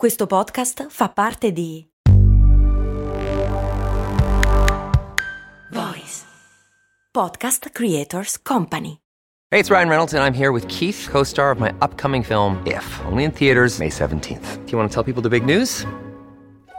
Questo 0.00 0.26
podcast 0.26 0.86
fa 0.88 1.10
parte 1.10 1.52
di 1.52 1.86
Voice 5.70 6.24
Podcast 7.10 7.68
Creators 7.70 8.40
Company. 8.40 9.02
Hey, 9.50 9.60
it's 9.60 9.68
Ryan 9.68 9.90
Reynolds, 9.90 10.14
and 10.14 10.24
I'm 10.24 10.32
here 10.32 10.52
with 10.52 10.66
Keith, 10.68 11.06
co 11.10 11.22
star 11.22 11.50
of 11.50 11.58
my 11.58 11.74
upcoming 11.82 12.24
film, 12.24 12.62
If, 12.64 12.82
only 13.04 13.24
in 13.24 13.30
theaters, 13.30 13.78
May 13.78 13.90
17th. 13.90 14.64
Do 14.64 14.72
you 14.72 14.78
want 14.78 14.90
to 14.90 14.94
tell 14.94 15.04
people 15.04 15.20
the 15.20 15.28
big 15.28 15.44
news? 15.44 15.84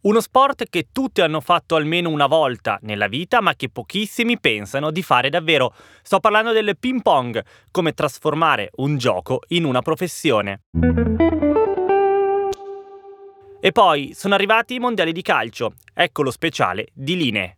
Uno 0.00 0.20
sport 0.20 0.68
che 0.70 0.88
tutti 0.92 1.22
hanno 1.22 1.40
fatto 1.40 1.74
almeno 1.74 2.08
una 2.08 2.28
volta 2.28 2.78
nella 2.82 3.08
vita, 3.08 3.40
ma 3.40 3.54
che 3.54 3.68
pochissimi 3.68 4.38
pensano 4.38 4.92
di 4.92 5.02
fare 5.02 5.28
davvero. 5.28 5.74
Sto 6.02 6.20
parlando 6.20 6.52
del 6.52 6.76
ping 6.78 7.02
pong, 7.02 7.42
come 7.72 7.92
trasformare 7.92 8.70
un 8.76 8.96
gioco 8.96 9.40
in 9.48 9.64
una 9.64 9.82
professione. 9.82 10.60
E 13.60 13.72
poi 13.72 14.12
sono 14.14 14.34
arrivati 14.34 14.74
i 14.74 14.78
mondiali 14.78 15.10
di 15.10 15.22
calcio. 15.22 15.74
Ecco 15.92 16.22
lo 16.22 16.30
speciale 16.30 16.86
di 16.92 17.16
Linee. 17.16 17.57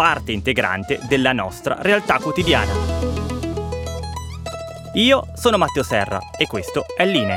parte 0.00 0.32
integrante 0.32 0.98
della 1.06 1.34
nostra 1.34 1.76
realtà 1.82 2.18
quotidiana. 2.18 2.72
Io 4.94 5.26
sono 5.34 5.58
Matteo 5.58 5.82
Serra 5.82 6.18
e 6.38 6.46
questo 6.46 6.86
è 6.96 7.04
Line. 7.04 7.36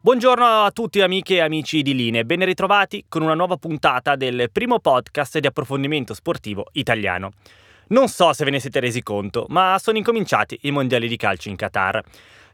Buongiorno 0.00 0.46
a 0.46 0.70
tutti 0.70 1.02
amiche 1.02 1.34
e 1.34 1.40
amici 1.40 1.82
di 1.82 1.94
Line, 1.94 2.24
ben 2.24 2.42
ritrovati 2.46 3.04
con 3.06 3.20
una 3.20 3.34
nuova 3.34 3.58
puntata 3.58 4.16
del 4.16 4.48
primo 4.50 4.78
podcast 4.78 5.38
di 5.40 5.46
approfondimento 5.46 6.14
sportivo 6.14 6.68
italiano. 6.72 7.32
Non 7.88 8.08
so 8.08 8.32
se 8.32 8.46
ve 8.46 8.50
ne 8.50 8.60
siete 8.60 8.80
resi 8.80 9.02
conto, 9.02 9.44
ma 9.50 9.78
sono 9.78 9.98
incominciati 9.98 10.58
i 10.62 10.70
mondiali 10.70 11.06
di 11.06 11.16
calcio 11.18 11.50
in 11.50 11.56
Qatar. 11.56 12.02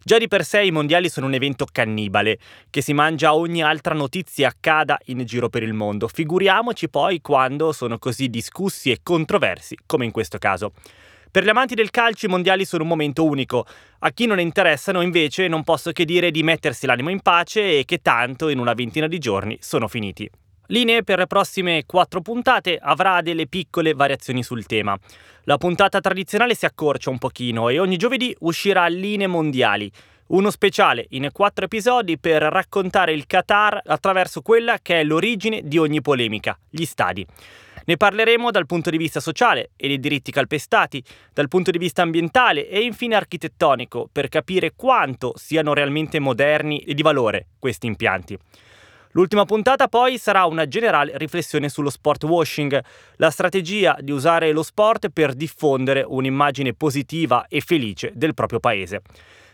Già 0.05 0.19
di 0.19 0.27
per 0.27 0.45
sé 0.45 0.65
i 0.65 0.73
mondiali 0.73 1.09
sono 1.09 1.27
un 1.27 1.35
evento 1.35 1.65
cannibale, 1.71 2.39
che 2.71 2.83
si 2.83 2.93
mangia 2.93 3.37
ogni 3.37 3.63
altra 3.63 3.95
notizia 3.95 4.49
accada 4.49 4.99
in 5.07 5.25
giro 5.25 5.49
per 5.49 5.63
il 5.63 5.75
mondo. 5.75 6.09
Figuriamoci 6.09 6.89
poi 6.89 7.21
quando 7.21 7.71
sono 7.71 7.99
così 7.99 8.29
discussi 8.29 8.91
e 8.91 8.99
controversi 9.01 9.77
come 9.87 10.05
in 10.05 10.11
questo 10.11 10.39
caso. 10.39 10.73
Per 11.31 11.45
gli 11.45 11.49
amanti 11.49 11.77
del 11.77 11.91
calcio 11.91 12.27
i 12.27 12.31
mondiali 12.31 12.65
sono 12.65 12.83
un 12.83 12.89
momento 12.89 13.25
unico. 13.25 13.65
A 14.01 14.11
chi 14.11 14.27
non 14.27 14.41
interessano 14.41 15.03
invece 15.03 15.47
non 15.47 15.63
posso 15.63 15.93
che 15.93 16.05
dire 16.05 16.33
di 16.33 16.43
mettersi 16.43 16.85
l'animo 16.85 17.11
in 17.11 17.23
pace 17.23 17.79
e 17.79 17.85
che 17.85 17.99
tanto 18.03 18.49
in 18.49 18.59
una 18.59 18.75
ventina 18.75 19.07
di 19.07 19.19
giorni 19.19 19.57
sono 19.61 19.87
finiti. 19.87 20.29
Linee 20.73 21.05
per 21.05 21.19
le 21.19 21.27
prossime 21.27 21.85
quattro 21.85 22.23
puntate 22.23 22.79
avrà 22.81 23.21
delle 23.21 23.47
piccole 23.47 23.93
variazioni 23.93 24.43
sul 24.43 24.65
tema. 24.65 24.99
La 25.43 25.59
puntata 25.59 26.01
tradizionale 26.01 26.55
si 26.55 26.65
accorcia 26.65 27.11
un 27.11 27.19
pochino 27.19 27.69
e 27.69 27.79
ogni 27.79 27.99
giovedì 27.99 28.35
uscirà 28.39 28.87
Linee 28.87 29.27
Mondiali, 29.27 29.93
uno 30.29 30.49
speciale 30.49 31.05
in 31.11 31.29
quattro 31.31 31.67
episodi 31.67 32.19
per 32.19 32.41
raccontare 32.41 33.13
il 33.13 33.27
Qatar 33.27 33.83
attraverso 33.85 34.41
quella 34.41 34.79
che 34.81 35.01
è 35.01 35.05
l'origine 35.05 35.61
di 35.63 35.77
ogni 35.77 36.01
polemica, 36.01 36.59
gli 36.71 36.87
stadi. 36.87 37.27
Ne 37.85 37.97
parleremo 37.99 38.51
dal 38.51 38.65
punto 38.65 38.89
di 38.89 38.97
vista 38.97 39.21
sociale 39.21 39.73
e 39.77 39.89
dei 39.89 40.01
diritti 40.01 40.33
calpestati, 40.33 41.05
dal 41.35 41.49
punto 41.49 41.71
di 41.71 41.77
vista 41.77 42.01
ambientale 42.01 42.67
e 42.67 42.81
infine 42.81 43.15
architettonico, 43.15 44.09
per 44.11 44.31
capire 44.31 44.73
quanto 44.75 45.35
siano 45.37 45.75
realmente 45.75 46.19
moderni 46.19 46.79
e 46.79 46.95
di 46.95 47.03
valore 47.03 47.49
questi 47.59 47.87
impianti. 47.87 48.39
L'ultima 49.13 49.45
puntata 49.45 49.89
poi 49.89 50.17
sarà 50.17 50.47
una 50.47 50.67
generale 50.67 51.13
riflessione 51.17 51.69
sullo 51.69 51.91
sport 51.91 52.25
washing, 52.25 52.81
la 53.17 53.31
strategia 53.31 53.97
di 54.01 54.11
usare 54.11 54.53
lo 54.53 54.63
sport 54.63 55.11
per 55.11 55.35
diffondere 55.35 56.03
un'immagine 56.07 56.73
positiva 56.73 57.47
e 57.47 57.61
felice 57.61 58.13
del 58.15 58.33
proprio 58.33 58.59
paese. 58.59 59.03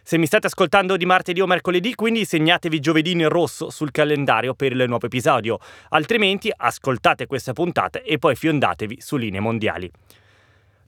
Se 0.02 0.16
mi 0.16 0.26
state 0.26 0.46
ascoltando 0.46 0.96
di 0.96 1.04
martedì 1.04 1.40
o 1.40 1.46
mercoledì, 1.46 1.94
quindi 1.94 2.24
segnatevi 2.24 2.78
giovedì 2.78 3.10
in 3.10 3.28
rosso 3.28 3.68
sul 3.68 3.90
calendario 3.90 4.54
per 4.54 4.72
il 4.72 4.84
nuovo 4.86 5.06
episodio, 5.06 5.58
altrimenti 5.90 6.52
ascoltate 6.56 7.26
questa 7.26 7.52
puntata 7.52 8.00
e 8.00 8.16
poi 8.18 8.36
fiondatevi 8.36 9.00
su 9.00 9.16
linee 9.16 9.40
mondiali. 9.40 9.90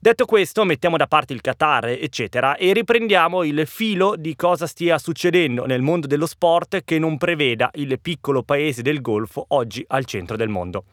Detto 0.03 0.25
questo, 0.25 0.65
mettiamo 0.65 0.97
da 0.97 1.05
parte 1.05 1.33
il 1.33 1.41
Qatar, 1.41 1.89
eccetera, 1.89 2.55
e 2.55 2.73
riprendiamo 2.73 3.43
il 3.43 3.67
filo 3.67 4.15
di 4.17 4.35
cosa 4.35 4.65
stia 4.65 4.97
succedendo 4.97 5.67
nel 5.67 5.83
mondo 5.83 6.07
dello 6.07 6.25
sport 6.25 6.83
che 6.83 6.97
non 6.97 7.19
preveda 7.19 7.69
il 7.75 7.99
piccolo 8.01 8.41
paese 8.41 8.81
del 8.81 8.99
Golfo 8.99 9.45
oggi 9.49 9.85
al 9.89 10.05
centro 10.05 10.35
del 10.35 10.49
mondo. 10.49 10.85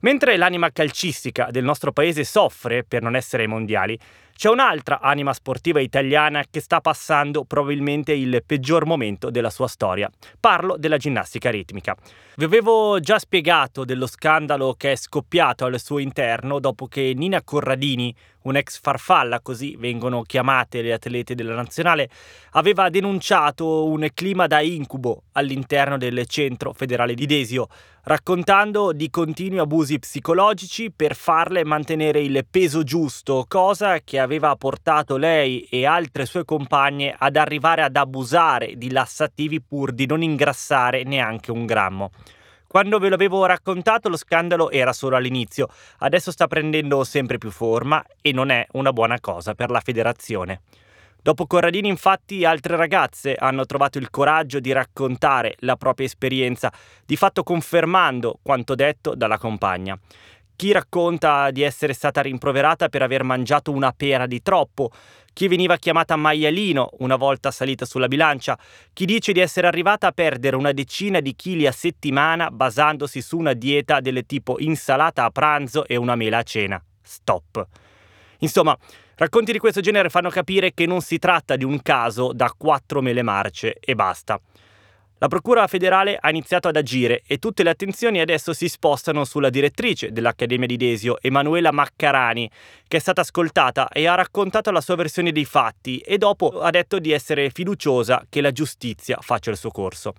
Mentre 0.00 0.38
l'anima 0.38 0.70
calcistica 0.70 1.48
del 1.50 1.64
nostro 1.64 1.92
paese 1.92 2.24
soffre 2.24 2.84
per 2.84 3.02
non 3.02 3.16
essere 3.16 3.42
ai 3.42 3.50
mondiali, 3.50 3.98
c'è 4.34 4.48
un'altra 4.48 5.00
anima 5.00 5.32
sportiva 5.32 5.80
italiana 5.80 6.44
che 6.50 6.60
sta 6.60 6.80
passando 6.80 7.44
probabilmente 7.44 8.12
il 8.12 8.42
peggior 8.44 8.86
momento 8.86 9.30
della 9.30 9.50
sua 9.50 9.68
storia. 9.68 10.10
Parlo 10.40 10.76
della 10.76 10.96
ginnastica 10.96 11.50
ritmica. 11.50 11.96
Vi 12.34 12.44
avevo 12.44 12.98
già 12.98 13.18
spiegato 13.18 13.84
dello 13.84 14.06
scandalo 14.06 14.74
che 14.74 14.92
è 14.92 14.96
scoppiato 14.96 15.66
al 15.66 15.78
suo 15.78 15.98
interno 15.98 16.60
dopo 16.60 16.86
che 16.86 17.12
Nina 17.14 17.42
Corradini, 17.42 18.14
un'ex 18.42 18.80
farfalla, 18.80 19.40
così 19.40 19.76
vengono 19.76 20.22
chiamate 20.22 20.80
le 20.80 20.94
atlete 20.94 21.34
della 21.34 21.54
nazionale, 21.54 22.08
aveva 22.52 22.88
denunciato 22.88 23.84
un 23.86 24.08
clima 24.14 24.46
da 24.46 24.60
incubo 24.60 25.24
all'interno 25.32 25.98
del 25.98 26.26
centro 26.26 26.72
federale 26.72 27.14
di 27.14 27.26
Desio, 27.26 27.68
raccontando 28.04 28.92
di 28.92 29.10
continui 29.10 29.58
abusi 29.58 30.00
psicologici 30.00 30.90
per 30.90 31.14
farle 31.14 31.64
mantenere 31.64 32.20
il 32.20 32.44
peso 32.50 32.82
giusto, 32.82 33.44
cosa 33.46 34.00
che 34.00 34.18
aveva 34.18 34.56
portato 34.56 35.16
lei 35.16 35.62
e 35.70 35.86
altre 35.86 36.26
sue 36.26 36.44
compagne 36.44 37.14
ad 37.16 37.36
arrivare 37.36 37.82
ad 37.82 37.94
abusare 37.94 38.76
di 38.76 38.90
lassativi 38.90 39.60
pur 39.60 39.92
di 39.92 40.06
non 40.06 40.22
ingrassare 40.22 41.04
neanche 41.04 41.52
un 41.52 41.64
grammo. 41.64 42.10
Quando 42.66 42.98
ve 42.98 43.10
l'avevo 43.10 43.44
raccontato 43.44 44.08
lo 44.08 44.16
scandalo 44.16 44.70
era 44.70 44.92
solo 44.92 45.14
all'inizio, 45.14 45.68
adesso 45.98 46.32
sta 46.32 46.46
prendendo 46.46 47.04
sempre 47.04 47.38
più 47.38 47.50
forma 47.50 48.02
e 48.20 48.32
non 48.32 48.50
è 48.50 48.66
una 48.72 48.92
buona 48.92 49.20
cosa 49.20 49.54
per 49.54 49.70
la 49.70 49.80
federazione. 49.80 50.62
Dopo 51.22 51.46
Corradini 51.46 51.86
infatti 51.86 52.44
altre 52.44 52.74
ragazze 52.74 53.36
hanno 53.36 53.64
trovato 53.64 53.96
il 53.98 54.10
coraggio 54.10 54.58
di 54.58 54.72
raccontare 54.72 55.54
la 55.60 55.76
propria 55.76 56.06
esperienza, 56.06 56.72
di 57.06 57.14
fatto 57.14 57.44
confermando 57.44 58.40
quanto 58.42 58.74
detto 58.74 59.14
dalla 59.14 59.38
compagna. 59.38 59.96
Chi 60.56 60.72
racconta 60.72 61.52
di 61.52 61.62
essere 61.62 61.92
stata 61.92 62.22
rimproverata 62.22 62.88
per 62.88 63.02
aver 63.02 63.22
mangiato 63.22 63.70
una 63.70 63.92
pera 63.92 64.26
di 64.26 64.42
troppo, 64.42 64.90
chi 65.32 65.46
veniva 65.46 65.76
chiamata 65.76 66.16
maialino 66.16 66.90
una 66.98 67.14
volta 67.14 67.52
salita 67.52 67.84
sulla 67.84 68.08
bilancia, 68.08 68.58
chi 68.92 69.04
dice 69.04 69.32
di 69.32 69.38
essere 69.38 69.68
arrivata 69.68 70.08
a 70.08 70.12
perdere 70.12 70.56
una 70.56 70.72
decina 70.72 71.20
di 71.20 71.36
chili 71.36 71.68
a 71.68 71.72
settimana 71.72 72.50
basandosi 72.50 73.22
su 73.22 73.38
una 73.38 73.52
dieta 73.52 74.00
del 74.00 74.26
tipo 74.26 74.56
insalata 74.58 75.22
a 75.22 75.30
pranzo 75.30 75.86
e 75.86 75.94
una 75.94 76.16
mela 76.16 76.38
a 76.38 76.42
cena. 76.42 76.84
Stop. 77.00 77.68
Insomma, 78.42 78.76
racconti 79.16 79.52
di 79.52 79.58
questo 79.58 79.80
genere 79.80 80.08
fanno 80.08 80.28
capire 80.28 80.72
che 80.74 80.86
non 80.86 81.00
si 81.00 81.18
tratta 81.18 81.56
di 81.56 81.64
un 81.64 81.80
caso 81.80 82.32
da 82.32 82.52
quattro 82.56 83.00
mele 83.00 83.22
marce 83.22 83.76
e 83.78 83.94
basta. 83.94 84.40
La 85.18 85.28
Procura 85.28 85.68
federale 85.68 86.18
ha 86.20 86.28
iniziato 86.30 86.66
ad 86.66 86.74
agire 86.74 87.22
e 87.24 87.38
tutte 87.38 87.62
le 87.62 87.70
attenzioni 87.70 88.18
adesso 88.18 88.52
si 88.52 88.68
spostano 88.68 89.24
sulla 89.24 89.50
direttrice 89.50 90.10
dell'Accademia 90.10 90.66
di 90.66 90.76
Desio, 90.76 91.18
Emanuela 91.22 91.70
Maccarani, 91.70 92.50
che 92.88 92.96
è 92.96 93.00
stata 93.00 93.20
ascoltata 93.20 93.88
e 93.88 94.08
ha 94.08 94.16
raccontato 94.16 94.72
la 94.72 94.80
sua 94.80 94.96
versione 94.96 95.30
dei 95.30 95.44
fatti 95.44 95.98
e 95.98 96.18
dopo 96.18 96.60
ha 96.60 96.70
detto 96.70 96.98
di 96.98 97.12
essere 97.12 97.50
fiduciosa 97.50 98.26
che 98.28 98.40
la 98.40 98.50
giustizia 98.50 99.18
faccia 99.20 99.52
il 99.52 99.56
suo 99.56 99.70
corso. 99.70 100.14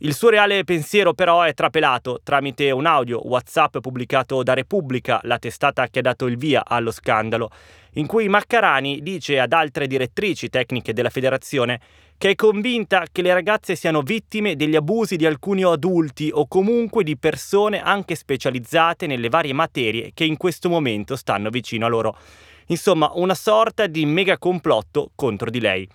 Il 0.00 0.12
suo 0.12 0.28
reale 0.28 0.62
pensiero 0.64 1.14
però 1.14 1.40
è 1.40 1.54
trapelato 1.54 2.20
tramite 2.22 2.70
un 2.70 2.84
audio 2.84 3.26
WhatsApp 3.26 3.78
pubblicato 3.78 4.42
da 4.42 4.52
Repubblica, 4.52 5.20
la 5.22 5.38
testata 5.38 5.88
che 5.88 6.00
ha 6.00 6.02
dato 6.02 6.26
il 6.26 6.36
via 6.36 6.62
allo 6.66 6.90
scandalo, 6.90 7.50
in 7.94 8.06
cui 8.06 8.28
Maccarani 8.28 9.00
dice 9.00 9.40
ad 9.40 9.54
altre 9.54 9.86
direttrici 9.86 10.50
tecniche 10.50 10.92
della 10.92 11.08
federazione 11.08 11.80
che 12.18 12.30
è 12.30 12.34
convinta 12.34 13.06
che 13.10 13.22
le 13.22 13.32
ragazze 13.32 13.74
siano 13.74 14.02
vittime 14.02 14.54
degli 14.54 14.76
abusi 14.76 15.16
di 15.16 15.24
alcuni 15.24 15.64
adulti 15.64 16.30
o 16.30 16.46
comunque 16.46 17.02
di 17.02 17.16
persone 17.16 17.80
anche 17.80 18.16
specializzate 18.16 19.06
nelle 19.06 19.30
varie 19.30 19.54
materie 19.54 20.10
che 20.12 20.24
in 20.24 20.36
questo 20.36 20.68
momento 20.68 21.16
stanno 21.16 21.48
vicino 21.48 21.86
a 21.86 21.88
loro. 21.88 22.18
Insomma, 22.66 23.12
una 23.14 23.34
sorta 23.34 23.86
di 23.86 24.04
mega 24.04 24.36
complotto 24.36 25.10
contro 25.14 25.48
di 25.48 25.60
lei. 25.60 25.88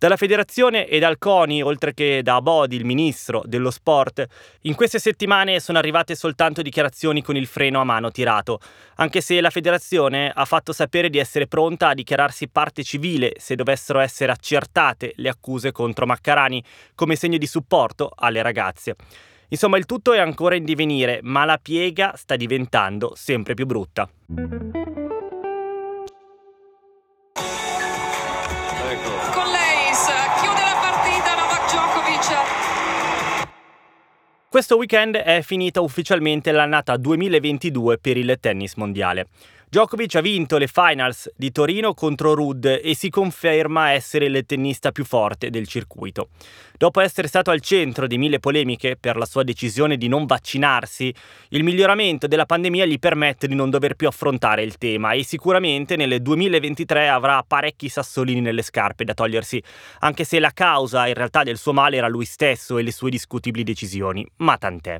Dalla 0.00 0.16
federazione 0.16 0.86
e 0.86 0.98
dal 0.98 1.18
CONI, 1.18 1.60
oltre 1.60 1.92
che 1.92 2.22
da 2.22 2.36
Abodi, 2.36 2.74
il 2.74 2.86
ministro 2.86 3.42
dello 3.44 3.70
sport, 3.70 4.26
in 4.62 4.74
queste 4.74 4.98
settimane 4.98 5.60
sono 5.60 5.76
arrivate 5.76 6.14
soltanto 6.14 6.62
dichiarazioni 6.62 7.22
con 7.22 7.36
il 7.36 7.46
freno 7.46 7.82
a 7.82 7.84
mano 7.84 8.10
tirato, 8.10 8.60
anche 8.94 9.20
se 9.20 9.38
la 9.42 9.50
federazione 9.50 10.32
ha 10.34 10.46
fatto 10.46 10.72
sapere 10.72 11.10
di 11.10 11.18
essere 11.18 11.46
pronta 11.46 11.88
a 11.88 11.94
dichiararsi 11.94 12.48
parte 12.48 12.82
civile 12.82 13.34
se 13.36 13.56
dovessero 13.56 13.98
essere 13.98 14.32
accertate 14.32 15.12
le 15.16 15.28
accuse 15.28 15.70
contro 15.70 16.06
Maccarani 16.06 16.64
come 16.94 17.14
segno 17.14 17.36
di 17.36 17.46
supporto 17.46 18.10
alle 18.16 18.40
ragazze. 18.40 18.96
Insomma, 19.48 19.76
il 19.76 19.84
tutto 19.84 20.14
è 20.14 20.18
ancora 20.18 20.54
in 20.54 20.64
divenire, 20.64 21.18
ma 21.24 21.44
la 21.44 21.58
piega 21.60 22.14
sta 22.16 22.36
diventando 22.36 23.12
sempre 23.16 23.52
più 23.52 23.66
brutta. 23.66 24.08
Questo 34.50 34.76
weekend 34.76 35.14
è 35.14 35.42
finita 35.42 35.80
ufficialmente 35.80 36.50
l'annata 36.50 36.96
2022 36.96 37.98
per 37.98 38.16
il 38.16 38.36
tennis 38.40 38.74
mondiale. 38.74 39.28
Djokovic 39.72 40.16
ha 40.16 40.20
vinto 40.20 40.58
le 40.58 40.66
finals 40.66 41.30
di 41.36 41.52
Torino 41.52 41.94
contro 41.94 42.34
Rudd 42.34 42.66
e 42.66 42.92
si 42.96 43.08
conferma 43.08 43.92
essere 43.92 44.24
il 44.24 44.44
tennista 44.44 44.90
più 44.90 45.04
forte 45.04 45.48
del 45.48 45.68
circuito. 45.68 46.30
Dopo 46.76 46.98
essere 46.98 47.28
stato 47.28 47.52
al 47.52 47.60
centro 47.60 48.08
di 48.08 48.18
mille 48.18 48.40
polemiche 48.40 48.96
per 48.96 49.14
la 49.14 49.24
sua 49.24 49.44
decisione 49.44 49.96
di 49.96 50.08
non 50.08 50.26
vaccinarsi, 50.26 51.14
il 51.50 51.62
miglioramento 51.62 52.26
della 52.26 52.46
pandemia 52.46 52.84
gli 52.84 52.98
permette 52.98 53.46
di 53.46 53.54
non 53.54 53.70
dover 53.70 53.94
più 53.94 54.08
affrontare 54.08 54.64
il 54.64 54.76
tema 54.76 55.12
e 55.12 55.22
sicuramente 55.22 55.94
nel 55.94 56.20
2023 56.20 57.08
avrà 57.08 57.44
parecchi 57.46 57.88
sassolini 57.88 58.40
nelle 58.40 58.62
scarpe 58.62 59.04
da 59.04 59.14
togliersi, 59.14 59.62
anche 60.00 60.24
se 60.24 60.40
la 60.40 60.50
causa 60.50 61.06
in 61.06 61.14
realtà 61.14 61.44
del 61.44 61.58
suo 61.58 61.72
male 61.72 61.96
era 61.96 62.08
lui 62.08 62.24
stesso 62.24 62.76
e 62.76 62.82
le 62.82 62.90
sue 62.90 63.10
discutibili 63.10 63.62
decisioni, 63.62 64.26
ma 64.38 64.58
tant'è. 64.58 64.98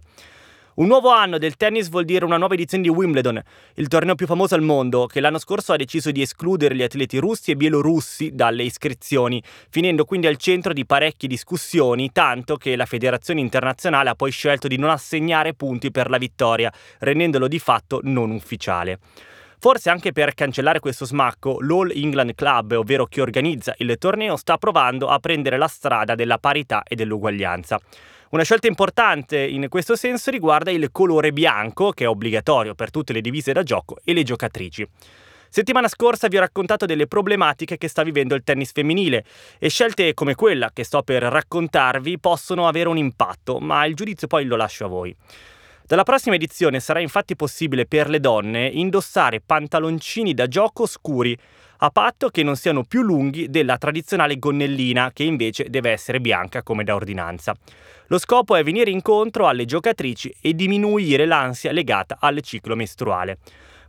Un 0.73 0.87
nuovo 0.87 1.11
anno 1.11 1.39
del 1.39 1.57
tennis 1.57 1.89
vuol 1.89 2.05
dire 2.05 2.25
una 2.25 2.37
nuova 2.37 2.55
edizione 2.55 2.85
di 2.85 2.89
Wimbledon, 2.89 3.43
il 3.75 3.89
torneo 3.89 4.15
più 4.15 4.27
famoso 4.27 4.55
al 4.55 4.63
mondo, 4.63 5.07
che 5.07 5.19
l'anno 5.19 5.41
scorso 5.41 5.73
ha 5.73 5.77
deciso 5.77 6.13
di 6.13 6.23
escludere 6.23 6.77
gli 6.77 6.83
atleti 6.83 7.19
russi 7.19 7.51
e 7.51 7.57
bielorussi 7.57 8.31
dalle 8.33 8.63
iscrizioni, 8.63 9.43
finendo 9.69 10.05
quindi 10.05 10.29
al 10.29 10.37
centro 10.37 10.73
di 10.73 10.87
parecchie 10.87 11.29
discussioni, 11.29 12.13
tanto 12.13 12.57
che 12.57 12.77
la 12.77 12.87
federazione 12.87 13.41
internazionale 13.41 14.11
ha 14.11 14.15
poi 14.15 14.31
scelto 14.31 14.69
di 14.69 14.79
non 14.79 14.91
assegnare 14.91 15.55
punti 15.55 15.91
per 15.91 16.09
la 16.09 16.19
vittoria, 16.19 16.73
rendendolo 17.01 17.49
di 17.49 17.59
fatto 17.59 17.99
non 18.05 18.31
ufficiale. 18.31 19.01
Forse 19.59 19.91
anche 19.91 20.13
per 20.13 20.33
cancellare 20.35 20.81
questo 20.81 21.05
smacco, 21.05 21.59
l'All 21.61 21.91
England 21.95 22.35
Club, 22.35 22.73
ovvero 22.73 23.05
chi 23.05 23.21
organizza 23.21 23.75
il 23.79 23.97
torneo, 23.99 24.37
sta 24.37 24.57
provando 24.57 25.09
a 25.09 25.19
prendere 25.19 25.59
la 25.59 25.69
strada 25.69 26.15
della 26.15 26.39
parità 26.39 26.83
e 26.85 26.95
dell'uguaglianza. 26.95 27.79
Una 28.31 28.45
scelta 28.45 28.69
importante 28.69 29.45
in 29.45 29.69
questo 29.69 29.97
senso 29.97 30.31
riguarda 30.31 30.71
il 30.71 30.91
colore 30.93 31.33
bianco, 31.33 31.91
che 31.91 32.05
è 32.05 32.09
obbligatorio 32.09 32.77
per 32.77 32.93
tutte 32.93 33.13
le 33.13 33.21
divise 33.21 33.53
da 33.53 33.65
gioco 33.65 33.97
e 34.05 34.13
le 34.13 34.23
giocatrici. 34.23 34.87
Settimana 35.49 35.89
scorsa 35.89 36.29
vi 36.29 36.37
ho 36.37 36.41
raccontato 36.41 36.87
delle 36.87 37.09
problematiche 37.09 37.77
che 37.77 37.89
sta 37.89 38.05
vivendo 38.05 38.37
il 38.37 38.45
tennis 38.45 38.71
femminile 38.71 39.25
e 39.59 39.69
scelte 39.69 40.15
come 40.15 40.37
quella 40.37 40.71
che 40.73 40.85
sto 40.85 41.03
per 41.03 41.25
raccontarvi 41.25 42.21
possono 42.21 42.69
avere 42.69 42.89
un 42.89 42.99
impatto, 42.99 43.59
ma 43.59 43.85
il 43.85 43.97
giudizio 43.97 44.29
poi 44.29 44.45
lo 44.45 44.55
lascio 44.55 44.85
a 44.85 44.89
voi. 44.89 45.13
Dalla 45.85 46.05
prossima 46.05 46.37
edizione 46.37 46.79
sarà 46.79 47.01
infatti 47.01 47.35
possibile 47.35 47.85
per 47.85 48.09
le 48.09 48.21
donne 48.21 48.69
indossare 48.69 49.41
pantaloncini 49.45 50.35
da 50.35 50.47
gioco 50.47 50.87
scuri, 50.87 51.37
a 51.83 51.91
patto 51.91 52.29
che 52.29 52.43
non 52.43 52.57
siano 52.57 52.85
più 52.85 53.03
lunghi 53.03 53.49
della 53.49 53.79
tradizionale 53.79 54.39
gonnellina, 54.39 55.13
che 55.15 55.23
invece 55.23 55.71
deve 55.71 55.91
essere 55.91 56.21
bianca 56.21 56.63
come 56.63 56.85
da 56.85 56.95
ordinanza. 56.95 57.57
Lo 58.09 58.19
scopo 58.19 58.55
è 58.57 58.63
venire 58.63 58.91
incontro 58.91 59.47
alle 59.47 59.65
giocatrici 59.65 60.35
e 60.41 60.55
diminuire 60.55 61.25
l'ansia 61.25 61.73
legata 61.73 62.19
al 62.21 62.41
ciclo 62.43 62.77
mestruale. 62.77 63.39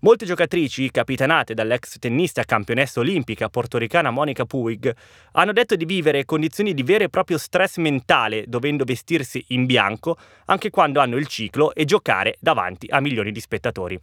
Molte 0.01 0.25
giocatrici, 0.25 0.89
capitanate 0.89 1.53
dall'ex 1.53 1.99
tennista 1.99 2.43
campionessa 2.43 3.01
olimpica 3.01 3.49
portoricana 3.49 4.09
Monica 4.09 4.45
Puig, 4.45 4.95
hanno 5.33 5.51
detto 5.51 5.75
di 5.75 5.85
vivere 5.85 6.25
condizioni 6.25 6.73
di 6.73 6.83
vero 6.83 7.03
e 7.03 7.09
proprio 7.09 7.37
stress 7.37 7.77
mentale, 7.77 8.45
dovendo 8.47 8.83
vestirsi 8.85 9.43
in 9.49 9.65
bianco 9.65 10.17
anche 10.45 10.69
quando 10.69 11.01
hanno 11.01 11.17
il 11.17 11.27
ciclo 11.27 11.75
e 11.75 11.85
giocare 11.85 12.37
davanti 12.39 12.87
a 12.89 12.99
milioni 13.01 13.31
di 13.31 13.39
spettatori. 13.41 13.99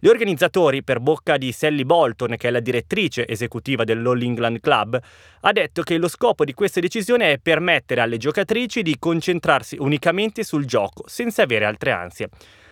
Gli 0.00 0.06
organizzatori, 0.06 0.84
per 0.84 1.00
bocca 1.00 1.36
di 1.36 1.50
Sally 1.50 1.82
Bolton, 1.82 2.36
che 2.36 2.46
è 2.46 2.50
la 2.52 2.60
direttrice 2.60 3.26
esecutiva 3.26 3.82
dell'All 3.82 4.22
England 4.22 4.60
Club, 4.60 4.96
ha 5.40 5.52
detto 5.52 5.82
che 5.82 5.98
lo 5.98 6.06
scopo 6.06 6.44
di 6.44 6.54
questa 6.54 6.78
decisione 6.78 7.32
è 7.32 7.38
permettere 7.38 8.00
alle 8.00 8.16
giocatrici 8.16 8.82
di 8.82 8.96
concentrarsi 8.96 9.76
unicamente 9.76 10.44
sul 10.44 10.66
gioco, 10.66 11.02
senza 11.08 11.42
avere 11.42 11.64
altre 11.64 11.90
ansie. 11.90 12.28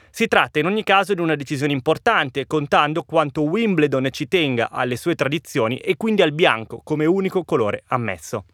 Si 0.09 0.29
tratta 0.29 0.61
in 0.61 0.67
ogni 0.67 0.85
caso 0.85 1.15
di 1.15 1.21
una 1.21 1.35
decisione 1.35 1.73
importante, 1.73 2.47
contando 2.47 3.03
quanto 3.03 3.43
Wimbledon 3.43 4.07
ci 4.13 4.29
tenga 4.29 4.71
alle 4.71 4.95
sue 4.95 5.17
tradizioni 5.17 5.79
e 5.79 5.97
quindi 5.97 6.23
al 6.23 6.33
bianco 6.33 6.81
come 6.85 7.07
unico 7.07 7.43
colore 7.43 7.83
ammesso. 7.89 8.45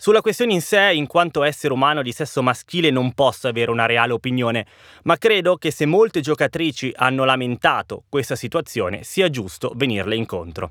Sulla 0.00 0.20
questione 0.20 0.52
in 0.52 0.62
sé, 0.62 0.92
in 0.92 1.08
quanto 1.08 1.42
essere 1.42 1.72
umano 1.72 2.02
di 2.02 2.12
sesso 2.12 2.40
maschile, 2.40 2.88
non 2.90 3.14
posso 3.14 3.48
avere 3.48 3.72
una 3.72 3.84
reale 3.84 4.12
opinione, 4.12 4.64
ma 5.02 5.16
credo 5.16 5.56
che 5.56 5.72
se 5.72 5.86
molte 5.86 6.20
giocatrici 6.20 6.92
hanno 6.94 7.24
lamentato 7.24 8.04
questa 8.08 8.36
situazione, 8.36 9.02
sia 9.02 9.28
giusto 9.28 9.72
venirle 9.74 10.14
incontro. 10.14 10.70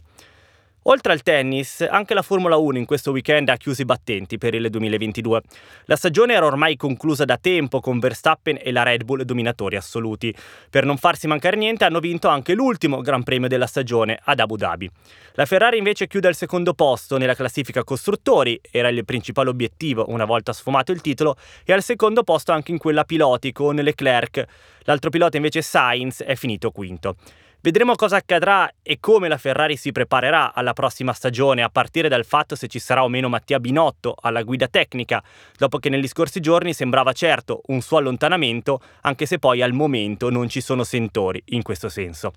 Oltre 0.90 1.12
al 1.12 1.22
tennis, 1.22 1.82
anche 1.82 2.14
la 2.14 2.22
Formula 2.22 2.56
1 2.56 2.78
in 2.78 2.86
questo 2.86 3.12
weekend 3.12 3.50
ha 3.50 3.58
chiuso 3.58 3.82
i 3.82 3.86
battenti 3.86 4.38
per 4.38 4.54
il 4.54 4.70
2022. 4.70 5.42
La 5.84 5.98
stagione 5.98 6.34
era 6.34 6.46
ormai 6.46 6.78
conclusa 6.78 7.26
da 7.26 7.36
tempo 7.36 7.82
con 7.82 8.00
Verstappen 8.00 8.58
e 8.62 8.72
la 8.72 8.84
Red 8.84 9.04
Bull 9.04 9.24
dominatori 9.24 9.76
assoluti. 9.76 10.34
Per 10.70 10.86
non 10.86 10.96
farsi 10.96 11.28
mancare 11.28 11.58
niente 11.58 11.84
hanno 11.84 12.00
vinto 12.00 12.30
anche 12.30 12.54
l'ultimo 12.54 13.02
Gran 13.02 13.24
Premio 13.24 13.50
della 13.50 13.68
stagione 13.68 14.18
ad 14.24 14.40
Abu 14.40 14.56
Dhabi. 14.56 14.90
La 15.34 15.46
Ferrari 15.46 15.78
invece 15.78 16.08
chiude 16.08 16.30
al 16.30 16.36
secondo 16.36 16.74
posto 16.74 17.18
nella 17.18 17.36
classifica 17.36 17.84
costruttori, 17.84 18.58
era 18.72 18.88
il 18.88 19.04
principale 19.04 19.50
obiettivo 19.50 20.06
una 20.08 20.24
volta 20.24 20.54
sfumato 20.54 20.94
il 20.94 21.02
titolo, 21.02 21.36
e 21.66 21.74
al 21.74 21.84
secondo 21.84 22.24
posto 22.24 22.54
anche 22.54 22.72
in 22.72 22.78
quella 22.78 23.04
piloti 23.04 23.52
con 23.52 23.76
Leclerc. 23.76 24.46
L'altro 24.84 25.10
pilota 25.10 25.36
invece 25.36 25.62
Sainz 25.62 26.24
è 26.24 26.36
finito 26.36 26.72
quinto. 26.72 27.18
Vedremo 27.60 27.96
cosa 27.96 28.18
accadrà 28.18 28.72
e 28.84 29.00
come 29.00 29.28
la 29.28 29.38
Ferrari 29.38 29.78
si 29.78 29.92
preparerà 29.92 30.54
alla 30.54 30.74
prossima 30.74 31.12
stagione, 31.12 31.64
a 31.64 31.70
partire 31.70 32.08
dal 32.08 32.24
fatto 32.24 32.56
se 32.56 32.68
ci 32.68 32.78
sarà 32.78 33.04
o 33.04 33.10
meno 33.10 33.30
Mattia 33.30 33.60
Binotto 33.60 34.16
alla 34.22 34.44
guida 34.44 34.68
tecnica, 34.68 35.24
dopo 35.58 35.80
che 35.80 35.90
negli 35.90 36.08
scorsi 36.08 36.40
giorni 36.40 36.74
sembrava 36.74 37.14
certo 37.14 37.62
un 37.68 37.82
suo 37.82 37.98
allontanamento, 37.98 38.80
anche 39.02 39.26
se 39.26 39.40
poi 39.40 39.64
al 39.64 39.74
momento 39.74 40.30
non 40.30 40.48
ci 40.48 40.62
sono 40.62 40.84
sentori 40.84 41.42
in 41.46 41.64
questo 41.64 41.90
senso. 41.90 42.32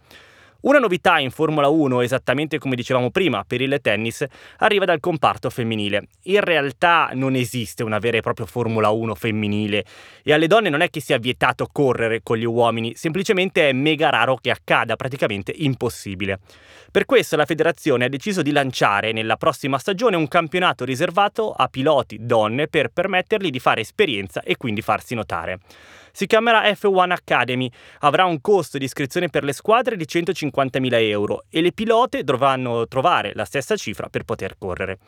Una 0.63 0.79
novità 0.79 1.19
in 1.19 1.31
Formula 1.31 1.69
1, 1.69 2.03
esattamente 2.03 2.59
come 2.59 2.77
dicevamo 2.77 3.11
prima 3.11 3.45
per 3.47 3.63
il 3.63 3.79
tennis, 3.81 4.27
arriva 4.59 4.85
dal 4.85 5.01
comparto 5.01 5.49
femminile. 5.49 6.09
In 6.25 6.41
realtà 6.41 7.11
non 7.15 7.35
esiste 7.35 7.83
una 7.83 7.99
vera 7.99 8.19
e 8.19 8.21
propria 8.21 8.45
Formula 8.45 8.91
1 8.91 9.15
femminile 9.15 9.85
e 10.23 10.35
alle 10.35 10.49
donne 10.49 10.69
non 10.69 10.83
è 10.83 10.91
che 10.91 11.01
sia 11.01 11.17
vietato 11.17 11.67
correre 11.73 12.21
con 12.23 12.37
gli 12.37 12.45
uomini, 12.45 12.95
semplicemente 12.95 13.71
è 13.71 13.73
mega 13.73 14.11
raro 14.11 14.37
che 14.37 14.51
accada, 14.51 14.97
praticamente 14.97 15.51
impossibile. 15.57 16.41
Per 16.91 17.07
questo 17.07 17.37
la 17.37 17.47
federazione 17.47 18.05
ha 18.05 18.09
deciso 18.11 18.43
di 18.43 18.53
lanciare 18.53 19.13
nella 19.13 19.37
prossima 19.37 19.79
stagione 19.79 20.17
un 20.17 20.29
campionato 20.29 20.85
riservato 20.85 21.53
a 21.53 21.69
piloti 21.69 22.19
donne 22.21 22.69
per 22.69 22.89
permettergli 22.89 23.49
di 23.49 23.61
fare 23.61 23.81
esperienza 23.81 24.43
e 24.43 24.59
quindi 24.59 24.83
farsi 24.83 25.15
notare. 25.15 25.61
Si 26.13 26.27
chiamerà 26.27 26.63
F1 26.63 27.11
Academy, 27.11 27.71
avrà 28.01 28.25
un 28.25 28.41
costo 28.41 28.79
di 28.79 28.85
iscrizione 28.85 29.29
per 29.29 29.45
le 29.45 29.53
squadre 29.53 29.97
di 29.97 30.05
150.000 30.09 30.89
euro 31.09 31.45
e 31.49 31.61
le 31.61 31.73
pilote 31.73 32.25
dovranno 32.25 32.87
trovare 32.89 33.33
la 33.35 33.45
stessa 33.45 33.77
cifra 33.77 34.09
per 34.09 34.25
poter 34.25 34.57
correre. 34.59 34.99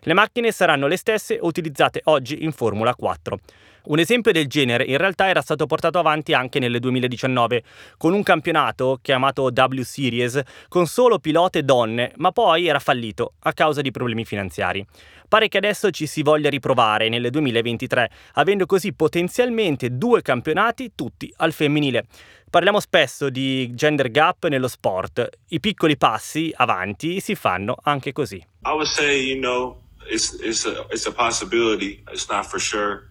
Le 0.00 0.14
macchine 0.14 0.50
saranno 0.52 0.86
le 0.86 0.96
stesse 0.96 1.38
utilizzate 1.40 2.00
oggi 2.04 2.44
in 2.44 2.52
Formula 2.52 2.94
4. 2.94 3.38
Un 3.84 3.98
esempio 3.98 4.30
del 4.30 4.46
genere 4.46 4.84
in 4.84 4.96
realtà 4.96 5.26
era 5.26 5.40
stato 5.40 5.66
portato 5.66 5.98
avanti 5.98 6.34
anche 6.34 6.60
nel 6.60 6.78
2019 6.78 7.64
con 7.96 8.12
un 8.12 8.22
campionato 8.22 9.00
chiamato 9.02 9.50
W 9.52 9.82
Series 9.82 10.40
con 10.68 10.86
solo 10.86 11.18
pilote 11.18 11.64
donne, 11.64 12.12
ma 12.18 12.30
poi 12.30 12.68
era 12.68 12.78
fallito 12.78 13.32
a 13.40 13.52
causa 13.52 13.80
di 13.80 13.90
problemi 13.90 14.24
finanziari. 14.24 14.86
Pare 15.26 15.48
che 15.48 15.58
adesso 15.58 15.90
ci 15.90 16.06
si 16.06 16.22
voglia 16.22 16.48
riprovare 16.48 17.08
nel 17.08 17.28
2023, 17.28 18.10
avendo 18.34 18.66
così 18.66 18.92
potenzialmente 18.92 19.96
due 19.96 20.22
campionati 20.22 20.92
tutti 20.94 21.32
al 21.38 21.52
femminile. 21.52 22.04
Parliamo 22.48 22.78
spesso 22.78 23.30
di 23.30 23.74
gender 23.74 24.12
gap 24.12 24.46
nello 24.46 24.68
sport. 24.68 25.28
I 25.48 25.58
piccoli 25.58 25.96
passi 25.96 26.52
avanti 26.54 27.18
si 27.18 27.34
fanno 27.34 27.74
anche 27.82 28.12
così. 28.12 28.36
I 28.36 28.70
would 28.70 28.86
say, 28.86 29.18
you 29.18 29.40
know, 29.40 29.82
it's 30.08 30.38
it's 30.40 30.66
a 30.66 30.86
it's 30.90 31.06
a 31.06 31.12
possibility. 31.12 32.04
It's 32.12 32.28
not 32.28 32.46
for 32.46 32.60
sure. 32.60 33.10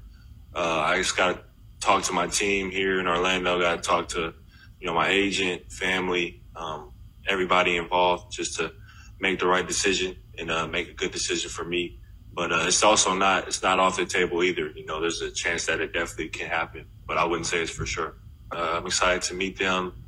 Uh, 0.54 0.84
I 0.86 0.98
just 0.98 1.16
got 1.16 1.36
to 1.36 1.42
talk 1.80 2.04
to 2.04 2.14
my 2.14 2.28
team 2.28 2.72
here 2.72 3.00
in 3.00 3.08
Orlando. 3.08 3.60
Got 3.60 3.82
to 3.84 3.90
talk 3.90 4.10
to, 4.10 4.34
you 4.80 4.88
know, 4.88 4.94
my 4.94 5.10
agent, 5.10 5.72
family, 5.72 6.44
um, 6.56 6.92
everybody 7.28 7.78
involved, 7.78 8.32
just 8.32 8.58
to 8.58 8.74
make 9.20 9.40
the 9.40 9.48
right 9.48 9.66
decision 9.66 10.16
and 10.38 10.52
uh, 10.52 10.68
make 10.68 10.90
a 10.90 10.94
good 10.94 11.12
decision 11.12 11.50
for 11.50 11.64
me. 11.64 12.00
But 12.34 12.52
uh, 12.52 12.64
it's 12.68 12.84
also 12.84 13.14
not 13.14 13.48
it's 13.48 13.62
not 13.62 13.80
off 13.80 13.98
the 13.98 14.06
table 14.06 14.44
either. 14.44 14.70
You 14.70 14.86
know, 14.86 15.02
there's 15.02 15.22
a 15.22 15.32
chance 15.32 15.66
that 15.66 15.82
it 15.82 15.94
definitely 15.94 16.30
can 16.30 16.48
happen, 16.50 16.86
but 17.06 17.18
I 17.18 17.26
wouldn't 17.26 17.46
say 17.46 17.62
it's 17.62 17.72
for 17.72 17.86
sure. 17.86 18.16
Uh, 18.52 18.76
I'm 18.78 18.86
excited 18.86 19.22
to 19.24 19.34
meet 19.34 19.58
them, 19.58 20.04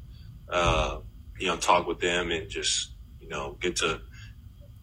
uh, 0.49 0.99
you 1.39 1.47
know, 1.47 1.57
talk 1.57 1.85
with 1.85 1.99
them, 1.99 2.31
and 2.31 2.49
just 2.49 2.93
you 3.19 3.27
know 3.27 3.57
get 3.59 3.75
to 3.77 4.01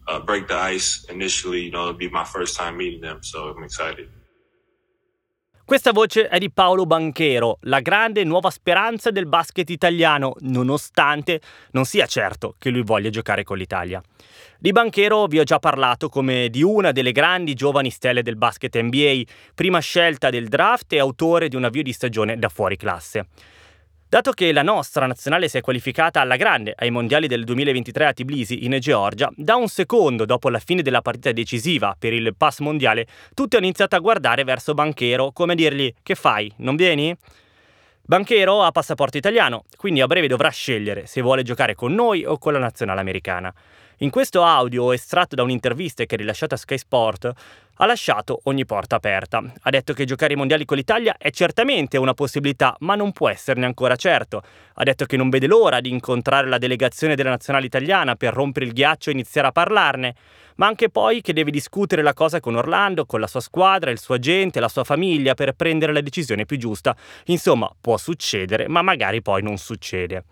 uh, 0.07 0.19
break 0.19 0.47
the 0.47 0.55
ice 0.55 1.03
initially. 1.09 1.61
You 1.61 1.71
know, 1.71 1.81
it'll 1.81 1.93
be 1.93 2.09
my 2.09 2.23
first 2.23 2.55
time 2.55 2.77
meeting 2.77 3.01
them, 3.01 3.23
so 3.23 3.49
I'm 3.49 3.63
excited. 3.63 4.09
Questa 5.71 5.93
voce 5.93 6.27
è 6.27 6.37
di 6.37 6.51
Paolo 6.51 6.85
Banchero, 6.85 7.57
la 7.61 7.79
grande 7.79 8.25
nuova 8.25 8.49
speranza 8.49 9.09
del 9.09 9.25
basket 9.25 9.69
italiano, 9.69 10.33
nonostante 10.41 11.39
non 11.71 11.85
sia 11.85 12.05
certo 12.07 12.55
che 12.59 12.71
lui 12.71 12.81
voglia 12.83 13.09
giocare 13.09 13.45
con 13.45 13.57
l'Italia. 13.57 14.03
Di 14.59 14.73
Banchero 14.73 15.27
vi 15.27 15.39
ho 15.39 15.45
già 15.45 15.59
parlato 15.59 16.09
come 16.09 16.49
di 16.49 16.61
una 16.61 16.91
delle 16.91 17.13
grandi 17.13 17.53
giovani 17.53 17.89
stelle 17.89 18.21
del 18.21 18.35
basket 18.35 18.77
NBA, 18.77 19.21
prima 19.55 19.79
scelta 19.79 20.29
del 20.29 20.49
draft 20.49 20.91
e 20.91 20.99
autore 20.99 21.47
di 21.47 21.55
un 21.55 21.63
avvio 21.63 21.83
di 21.83 21.93
stagione 21.93 22.37
da 22.37 22.49
fuori 22.49 22.75
classe. 22.75 23.27
Dato 24.11 24.33
che 24.33 24.51
la 24.51 24.61
nostra 24.61 25.07
nazionale 25.07 25.47
si 25.47 25.57
è 25.57 25.61
qualificata 25.61 26.19
alla 26.19 26.35
grande 26.35 26.73
ai 26.75 26.91
mondiali 26.91 27.27
del 27.27 27.45
2023 27.45 28.07
a 28.07 28.11
Tbilisi 28.11 28.65
in 28.65 28.77
Georgia, 28.77 29.31
da 29.33 29.55
un 29.55 29.69
secondo 29.69 30.25
dopo 30.25 30.49
la 30.49 30.59
fine 30.59 30.81
della 30.81 31.01
partita 31.01 31.31
decisiva 31.31 31.95
per 31.97 32.11
il 32.11 32.35
pass 32.35 32.59
mondiale, 32.59 33.07
tutti 33.33 33.55
hanno 33.55 33.67
iniziato 33.67 33.95
a 33.95 33.99
guardare 33.99 34.43
verso 34.43 34.73
Banchero 34.73 35.31
come 35.31 35.55
dirgli 35.55 35.93
che 36.03 36.15
fai, 36.15 36.51
non 36.57 36.75
vieni? 36.75 37.15
Banchero 38.01 38.63
ha 38.63 38.71
passaporto 38.71 39.15
italiano, 39.15 39.63
quindi 39.77 40.01
a 40.01 40.07
breve 40.07 40.27
dovrà 40.27 40.49
scegliere 40.49 41.05
se 41.05 41.21
vuole 41.21 41.43
giocare 41.43 41.73
con 41.73 41.93
noi 41.93 42.25
o 42.25 42.37
con 42.37 42.51
la 42.51 42.59
nazionale 42.59 42.99
americana. 42.99 43.53
In 44.01 44.09
questo 44.09 44.41
audio, 44.41 44.93
estratto 44.93 45.35
da 45.35 45.43
un'intervista 45.43 46.05
che 46.05 46.15
ha 46.15 46.17
rilasciato 46.17 46.55
a 46.55 46.57
Sky 46.57 46.79
Sport, 46.79 47.31
ha 47.75 47.85
lasciato 47.85 48.39
ogni 48.45 48.65
porta 48.65 48.95
aperta. 48.95 49.43
Ha 49.61 49.69
detto 49.69 49.93
che 49.93 50.05
giocare 50.05 50.33
i 50.33 50.35
mondiali 50.35 50.65
con 50.65 50.77
l'Italia 50.77 51.17
è 51.19 51.29
certamente 51.29 51.99
una 51.99 52.15
possibilità, 52.15 52.75
ma 52.79 52.95
non 52.95 53.11
può 53.11 53.29
esserne 53.29 53.67
ancora 53.67 53.95
certo. 53.95 54.41
Ha 54.73 54.83
detto 54.83 55.05
che 55.05 55.17
non 55.17 55.29
vede 55.29 55.45
l'ora 55.45 55.79
di 55.81 55.91
incontrare 55.91 56.47
la 56.47 56.57
delegazione 56.57 57.13
della 57.13 57.29
nazionale 57.29 57.67
italiana 57.67 58.15
per 58.15 58.33
rompere 58.33 58.65
il 58.65 58.73
ghiaccio 58.73 59.11
e 59.11 59.13
iniziare 59.13 59.49
a 59.49 59.51
parlarne, 59.51 60.15
ma 60.55 60.65
anche 60.65 60.89
poi 60.89 61.21
che 61.21 61.33
deve 61.33 61.51
discutere 61.51 62.01
la 62.01 62.15
cosa 62.15 62.39
con 62.39 62.55
Orlando, 62.55 63.05
con 63.05 63.19
la 63.19 63.27
sua 63.27 63.39
squadra, 63.39 63.91
il 63.91 63.99
suo 63.99 64.15
agente, 64.15 64.59
la 64.59 64.67
sua 64.67 64.83
famiglia 64.83 65.35
per 65.35 65.53
prendere 65.53 65.93
la 65.93 66.01
decisione 66.01 66.45
più 66.45 66.57
giusta. 66.57 66.95
Insomma, 67.25 67.71
può 67.79 67.97
succedere, 67.97 68.67
ma 68.67 68.81
magari 68.81 69.21
poi 69.21 69.43
non 69.43 69.57
succede. 69.57 70.23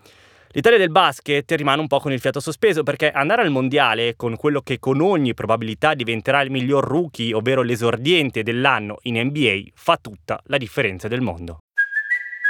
L'Italia 0.52 0.78
del 0.78 0.90
basket 0.90 1.48
rimane 1.52 1.80
un 1.80 1.86
po' 1.86 2.00
con 2.00 2.10
il 2.10 2.18
fiato 2.18 2.40
sospeso 2.40 2.82
perché 2.82 3.08
andare 3.12 3.42
al 3.42 3.50
mondiale 3.50 4.16
con 4.16 4.34
quello 4.34 4.62
che 4.62 4.80
con 4.80 5.00
ogni 5.00 5.32
probabilità 5.32 5.94
diventerà 5.94 6.40
il 6.40 6.50
miglior 6.50 6.84
rookie, 6.84 7.32
ovvero 7.32 7.62
l'esordiente 7.62 8.42
dell'anno 8.42 8.96
in 9.02 9.20
NBA, 9.20 9.70
fa 9.74 9.96
tutta 9.96 10.40
la 10.46 10.56
differenza 10.56 11.06
del 11.06 11.20
mondo. 11.20 11.60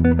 Gab, 0.00 0.14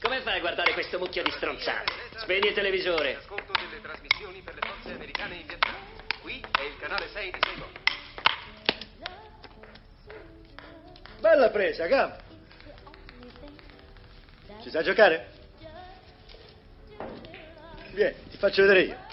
come 0.00 0.22
fai 0.22 0.38
a 0.38 0.40
guardare 0.40 0.72
questo 0.72 0.98
mucchio 0.98 1.22
di 1.22 1.30
stronzate? 1.32 1.92
Spegni 2.16 2.48
il 2.48 2.54
televisore. 2.54 3.16
Ascolto 3.16 3.52
delle 3.52 3.82
trasmissioni 3.82 4.40
per 4.40 4.54
le 4.54 4.60
forze 4.66 4.92
americane 4.94 5.34
in 5.34 5.46
Vietnam. 5.46 5.74
Qui 6.22 6.40
è 6.40 6.62
il 6.62 6.78
canale 6.78 7.08
6 7.08 7.30
di 7.30 7.38
Saigon. 7.42 7.68
Bella 11.20 11.50
presa, 11.50 11.86
Gab. 11.86 12.16
Ci 14.62 14.70
sai 14.70 14.82
giocare? 14.82 15.28
Vieni, 17.92 18.16
ti 18.30 18.38
faccio 18.38 18.62
vedere 18.62 18.80
io. 18.80 19.05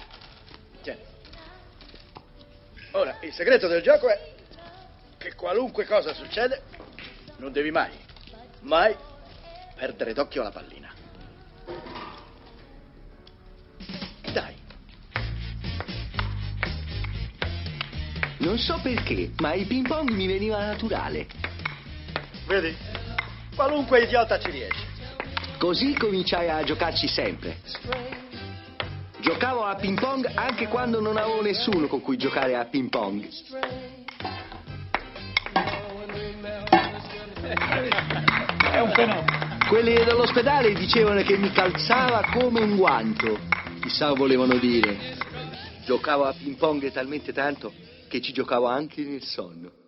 Ora, 2.95 3.17
il 3.21 3.33
segreto 3.33 3.67
del 3.67 3.81
gioco 3.81 4.07
è 4.07 4.19
che 5.17 5.33
qualunque 5.33 5.85
cosa 5.85 6.13
succede, 6.13 6.61
non 7.37 7.51
devi 7.51 7.71
mai, 7.71 7.91
mai 8.61 8.95
perdere 9.75 10.13
d'occhio 10.13 10.43
la 10.43 10.51
pallina. 10.51 10.93
Dai. 14.31 14.55
Non 18.37 18.59
so 18.59 18.79
perché, 18.83 19.31
ma 19.37 19.53
il 19.53 19.65
ping 19.65 19.87
pong 19.87 20.11
mi 20.11 20.27
veniva 20.27 20.63
naturale. 20.63 21.25
Vedi? 22.45 22.77
Qualunque 23.55 24.03
idiota 24.03 24.37
ci 24.37 24.51
riesce. 24.51 24.85
Così 25.57 25.95
cominciai 25.95 26.47
a 26.47 26.63
giocarci 26.63 27.07
sempre. 27.07 27.57
Giocavo 29.23 29.63
a 29.63 29.75
ping 29.75 29.97
pong 29.97 30.29
anche 30.35 30.67
quando 30.67 30.99
non 30.99 31.15
avevo 31.15 31.41
nessuno 31.41 31.87
con 31.87 32.01
cui 32.01 32.17
giocare 32.17 32.55
a 32.55 32.65
ping 32.65 32.89
pong. 32.89 33.25
È 38.69 38.79
un 38.81 38.91
fenomeno. 38.91 39.25
Quelli 39.69 39.93
dell'ospedale 39.93 40.73
dicevano 40.73 41.21
che 41.21 41.37
mi 41.37 41.53
calzava 41.53 42.31
come 42.33 42.59
un 42.59 42.75
guanto. 42.75 43.39
Chissà 43.81 44.11
volevano 44.11 44.57
dire. 44.57 45.15
Giocavo 45.85 46.25
a 46.25 46.33
ping 46.33 46.57
pong 46.57 46.91
talmente 46.91 47.31
tanto 47.31 47.71
che 48.09 48.19
ci 48.19 48.33
giocavo 48.33 48.67
anche 48.67 49.03
nel 49.03 49.23
sonno. 49.23 49.82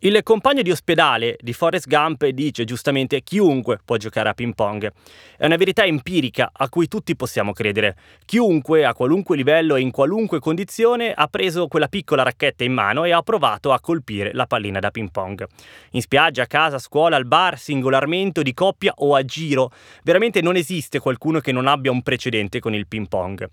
Il 0.00 0.22
compagno 0.22 0.62
di 0.62 0.70
ospedale 0.70 1.36
di 1.40 1.52
Forrest 1.52 1.88
Gump 1.88 2.24
dice 2.26 2.62
giustamente 2.62 3.20
chiunque 3.22 3.80
può 3.84 3.96
giocare 3.96 4.28
a 4.28 4.32
ping 4.32 4.54
pong. 4.54 4.92
È 5.36 5.44
una 5.44 5.56
verità 5.56 5.84
empirica 5.84 6.50
a 6.52 6.68
cui 6.68 6.86
tutti 6.86 7.16
possiamo 7.16 7.52
credere. 7.52 7.96
Chiunque 8.24 8.84
a 8.84 8.94
qualunque 8.94 9.34
livello 9.34 9.74
e 9.74 9.80
in 9.80 9.90
qualunque 9.90 10.38
condizione 10.38 11.12
ha 11.12 11.26
preso 11.26 11.66
quella 11.66 11.88
piccola 11.88 12.22
racchetta 12.22 12.62
in 12.62 12.74
mano 12.74 13.02
e 13.02 13.10
ha 13.10 13.22
provato 13.22 13.72
a 13.72 13.80
colpire 13.80 14.30
la 14.34 14.46
pallina 14.46 14.78
da 14.78 14.92
ping 14.92 15.10
pong. 15.10 15.44
In 15.90 16.00
spiaggia, 16.00 16.44
a 16.44 16.46
casa, 16.46 16.76
a 16.76 16.78
scuola, 16.78 17.16
al 17.16 17.26
bar, 17.26 17.58
singolarmente 17.58 18.44
di 18.44 18.54
coppia 18.54 18.92
o 18.98 19.16
a 19.16 19.24
giro. 19.24 19.72
Veramente 20.04 20.40
non 20.40 20.54
esiste 20.54 21.00
qualcuno 21.00 21.40
che 21.40 21.50
non 21.50 21.66
abbia 21.66 21.90
un 21.90 22.02
precedente 22.02 22.60
con 22.60 22.72
il 22.72 22.86
ping 22.86 23.08
pong. 23.08 23.48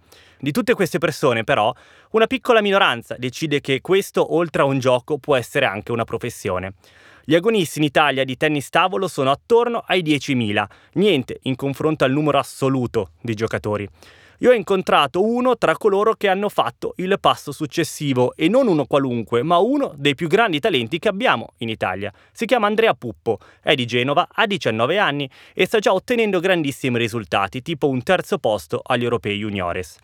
Di 0.45 0.51
tutte 0.51 0.75
queste 0.75 0.99
persone, 0.99 1.43
però, 1.43 1.73
una 2.11 2.27
piccola 2.27 2.61
minoranza 2.61 3.15
decide 3.17 3.61
che 3.61 3.81
questo, 3.81 4.35
oltre 4.35 4.61
a 4.61 4.65
un 4.65 4.77
gioco, 4.77 5.17
può 5.17 5.35
essere 5.35 5.65
anche 5.65 5.91
una 5.91 6.03
professione. 6.03 6.75
Gli 7.23 7.33
agonisti 7.33 7.79
in 7.79 7.85
Italia 7.85 8.23
di 8.23 8.37
tennis 8.37 8.69
tavolo 8.69 9.07
sono 9.07 9.31
attorno 9.31 9.83
ai 9.87 10.03
10.000, 10.03 10.65
niente 10.93 11.39
in 11.45 11.55
confronto 11.55 12.03
al 12.03 12.11
numero 12.11 12.37
assoluto 12.37 13.13
di 13.21 13.33
giocatori. 13.33 13.89
Io 14.39 14.49
ho 14.49 14.53
incontrato 14.53 15.23
uno 15.23 15.57
tra 15.57 15.77
coloro 15.77 16.15
che 16.15 16.27
hanno 16.27 16.49
fatto 16.49 16.93
il 16.97 17.17
passo 17.21 17.53
successivo 17.53 18.35
e 18.35 18.49
non 18.49 18.67
uno 18.67 18.85
qualunque, 18.85 19.43
ma 19.43 19.57
uno 19.59 19.93
dei 19.95 20.13
più 20.13 20.27
grandi 20.27 20.59
talenti 20.59 20.99
che 20.99 21.07
abbiamo 21.07 21.53
in 21.59 21.69
Italia. 21.69 22.11
Si 22.33 22.45
chiama 22.45 22.67
Andrea 22.67 22.93
Puppo, 22.93 23.39
è 23.61 23.75
di 23.75 23.85
Genova, 23.85 24.27
ha 24.29 24.45
19 24.45 24.97
anni 24.97 25.29
e 25.53 25.65
sta 25.65 25.79
già 25.79 25.93
ottenendo 25.93 26.41
grandissimi 26.41 26.97
risultati, 26.97 27.61
tipo 27.61 27.87
un 27.87 28.03
terzo 28.03 28.37
posto 28.37 28.81
agli 28.83 29.03
europei 29.03 29.37
juniores. 29.37 29.97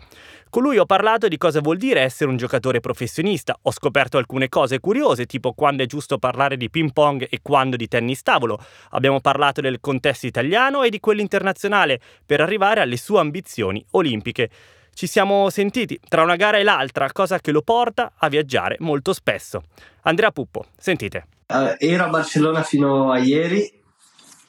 Con 0.52 0.64
lui 0.64 0.78
ho 0.78 0.86
parlato 0.86 1.30
di 1.30 1.38
cosa 1.38 1.62
vuol 1.62 1.78
dire 1.78 2.02
essere 2.02 2.30
un 2.30 2.36
giocatore 2.36 2.82
professionista, 2.82 3.58
ho 3.62 3.72
scoperto 3.72 4.18
alcune 4.18 4.50
cose 4.50 4.82
curiose, 4.82 5.26
tipo 5.26 5.54
quando 5.54 5.82
è 5.82 5.86
giusto 5.86 6.18
parlare 6.18 6.58
di 6.58 6.70
ping 6.70 6.92
pong 6.92 7.26
e 7.30 7.40
quando 7.42 7.78
di 7.78 7.88
tennis 7.88 8.22
tavolo. 8.22 8.60
Abbiamo 8.90 9.22
parlato 9.22 9.62
del 9.62 9.80
contesto 9.80 10.28
italiano 10.28 10.84
e 10.84 10.90
di 10.90 11.00
quello 11.00 11.22
internazionale, 11.22 12.02
per 12.26 12.42
arrivare 12.42 12.82
alle 12.82 12.98
sue 12.98 13.22
ambizioni 13.22 13.82
olimpiche. 13.92 14.50
Ci 14.94 15.08
siamo 15.08 15.50
sentiti 15.50 15.98
tra 16.06 16.22
una 16.22 16.36
gara 16.36 16.58
e 16.58 16.64
l'altra, 16.64 17.10
cosa 17.14 17.40
che 17.40 17.54
lo 17.54 17.62
porta 17.62 18.12
a 18.18 18.28
viaggiare 18.28 18.76
molto 18.80 19.14
spesso. 19.14 19.64
Andrea 20.02 20.32
Puppo, 20.32 20.66
sentite. 20.78 21.28
Uh, 21.48 21.76
ero 21.78 22.04
a 22.04 22.10
Barcellona 22.10 22.62
fino 22.64 23.10
a 23.10 23.20
ieri, 23.20 23.72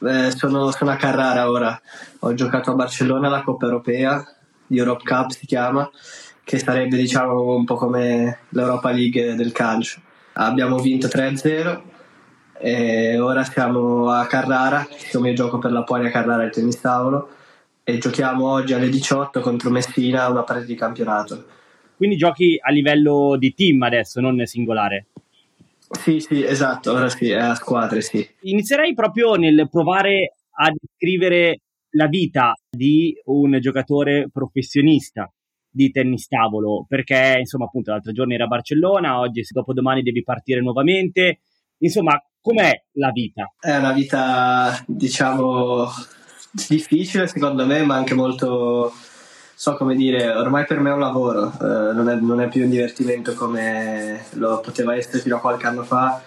eh, 0.00 0.32
sono, 0.32 0.72
sono, 0.72 0.90
a 0.90 0.96
Carrara 0.96 1.48
ora. 1.48 1.80
Ho 2.18 2.34
giocato 2.34 2.72
a 2.72 2.74
Barcellona 2.74 3.28
la 3.28 3.44
Coppa 3.44 3.66
Europea, 3.66 4.26
Europe 4.72 5.04
Cup 5.04 5.30
si 5.30 5.46
chiama, 5.46 5.88
che 6.44 6.58
sarebbe 6.58 6.96
diciamo 6.96 7.54
un 7.54 7.64
po' 7.64 7.76
come 7.76 8.38
l'Europa 8.48 8.90
League 8.90 9.34
del 9.34 9.52
calcio. 9.52 10.00
Abbiamo 10.34 10.78
vinto 10.78 11.06
3-0 11.06 11.82
e 12.58 13.18
ora 13.18 13.44
siamo 13.44 14.10
a 14.10 14.26
Carrara, 14.26 14.86
siccome 14.90 15.30
io 15.30 15.34
gioco 15.34 15.58
per 15.58 15.72
la 15.72 15.82
Puania 15.82 16.10
Carrara 16.10 16.44
il 16.44 16.50
tennis 16.50 16.80
tavolo 16.80 17.28
e 17.84 17.98
giochiamo 17.98 18.48
oggi 18.48 18.72
alle 18.72 18.88
18 18.88 19.40
contro 19.40 19.70
Messina 19.70 20.28
una 20.28 20.42
partita 20.42 20.68
di 20.68 20.76
campionato. 20.76 21.44
Quindi 21.96 22.16
giochi 22.16 22.58
a 22.60 22.70
livello 22.70 23.36
di 23.38 23.54
team 23.54 23.82
adesso, 23.82 24.20
non 24.20 24.40
singolare? 24.44 25.06
Sì, 25.90 26.20
sì, 26.20 26.42
esatto, 26.44 26.92
ora 26.92 27.08
sì, 27.08 27.30
è 27.30 27.38
a 27.38 27.54
squadre, 27.54 28.00
sì. 28.00 28.26
Inizierei 28.42 28.94
proprio 28.94 29.34
nel 29.34 29.68
provare 29.70 30.34
a 30.54 30.72
descrivere 30.72 31.60
la 31.92 32.06
vita 32.06 32.54
di 32.70 33.14
un 33.26 33.58
giocatore 33.60 34.28
professionista 34.32 35.32
di 35.68 35.90
tennis 35.90 36.28
tavolo, 36.28 36.84
perché 36.86 37.36
insomma 37.38 37.64
appunto 37.64 37.90
l'altro 37.90 38.12
giorno 38.12 38.34
era 38.34 38.44
a 38.44 38.48
Barcellona, 38.48 39.18
oggi 39.18 39.42
dopodomani 39.48 40.02
devi 40.02 40.22
partire 40.22 40.60
nuovamente, 40.60 41.40
insomma 41.78 42.22
com'è 42.40 42.84
la 42.92 43.10
vita? 43.10 43.54
È 43.58 43.76
una 43.76 43.92
vita 43.92 44.84
diciamo 44.86 45.86
difficile 46.52 47.26
secondo 47.26 47.64
me, 47.64 47.82
ma 47.84 47.96
anche 47.96 48.14
molto, 48.14 48.92
so 49.54 49.76
come 49.76 49.94
dire, 49.94 50.28
ormai 50.28 50.66
per 50.66 50.80
me 50.80 50.90
è 50.90 50.92
un 50.92 51.00
lavoro, 51.00 51.50
eh, 51.50 51.92
non, 51.94 52.08
è, 52.08 52.16
non, 52.16 52.40
è, 52.40 52.48
più 52.48 52.64
un 52.64 52.70
divertimento 52.70 53.34
come 53.34 54.24
lo 54.32 54.60
poteva 54.60 54.94
essere 54.94 55.20
fino 55.20 55.36
a 55.36 55.40
qualche 55.40 55.66
anno 55.66 55.82
fa. 55.84 56.22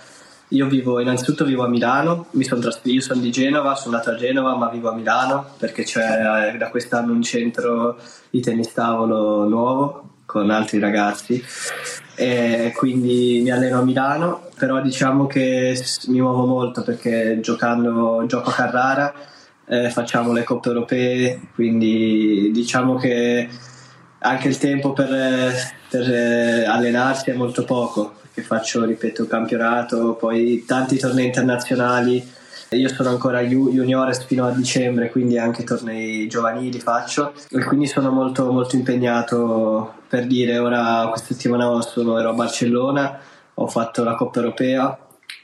Io 0.49 0.67
vivo, 0.67 0.99
innanzitutto 0.99 1.43
vivo 1.43 1.63
a 1.63 1.67
Milano, 1.67 2.27
mi 2.31 2.43
son 2.43 2.59
trasfer- 2.59 2.93
io 2.93 3.01
sono 3.01 3.19
di 3.19 3.31
Genova, 3.31 3.73
sono 3.75 3.97
nato 3.97 4.11
a 4.11 4.15
Genova 4.15 4.55
ma 4.55 4.69
vivo 4.69 4.89
a 4.89 4.93
Milano 4.93 5.53
perché 5.57 5.83
c'è 5.83 6.53
eh, 6.53 6.57
da 6.57 6.69
quest'anno 6.69 7.13
un 7.13 7.23
centro 7.23 7.97
di 8.29 8.41
tennis 8.41 8.71
tavolo 8.71 9.47
nuovo 9.47 10.09
con 10.25 10.51
altri 10.51 10.77
ragazzi. 10.79 11.43
E 12.15 12.71
quindi 12.75 13.41
mi 13.43 13.51
alleno 13.51 13.79
a 13.79 13.83
Milano, 13.83 14.49
però 14.57 14.81
diciamo 14.81 15.25
che 15.25 15.77
mi 16.07 16.21
muovo 16.21 16.45
molto 16.45 16.83
perché 16.83 17.39
giocando, 17.41 18.23
gioco 18.27 18.51
a 18.51 18.53
Carrara 18.53 19.13
eh, 19.67 19.89
facciamo 19.89 20.31
le 20.31 20.43
coppe 20.43 20.69
europee, 20.69 21.39
quindi 21.55 22.51
diciamo 22.53 22.95
che 22.95 23.49
anche 24.19 24.47
il 24.47 24.57
tempo 24.57 24.93
per, 24.93 25.53
per 25.89 26.11
eh, 26.11 26.65
allenarsi 26.65 27.29
è 27.29 27.33
molto 27.33 27.63
poco, 27.63 28.15
perché 28.21 28.41
faccio, 28.41 28.85
ripeto, 28.85 29.27
campionato, 29.27 30.13
poi 30.13 30.63
tanti 30.65 30.97
tornei 30.97 31.25
internazionali. 31.25 32.33
Io 32.71 32.89
sono 32.89 33.09
ancora 33.09 33.41
juniores 33.41 34.25
fino 34.25 34.45
a 34.45 34.51
dicembre, 34.51 35.11
quindi 35.11 35.37
anche 35.37 35.63
tornei 35.63 36.27
giovanili 36.27 36.79
faccio 36.79 37.33
e 37.49 37.63
quindi 37.63 37.85
sono 37.85 38.09
molto, 38.09 38.51
molto 38.51 38.75
impegnato 38.75 39.93
per 40.09 40.25
dire 40.25 40.57
ora 40.57 41.07
questa 41.09 41.33
settimana 41.33 41.79
sono, 41.81 42.17
ero 42.17 42.31
a 42.31 42.33
Barcellona, 42.33 43.19
ho 43.53 43.67
fatto 43.67 44.03
la 44.03 44.15
Coppa 44.15 44.39
Europea 44.39 44.97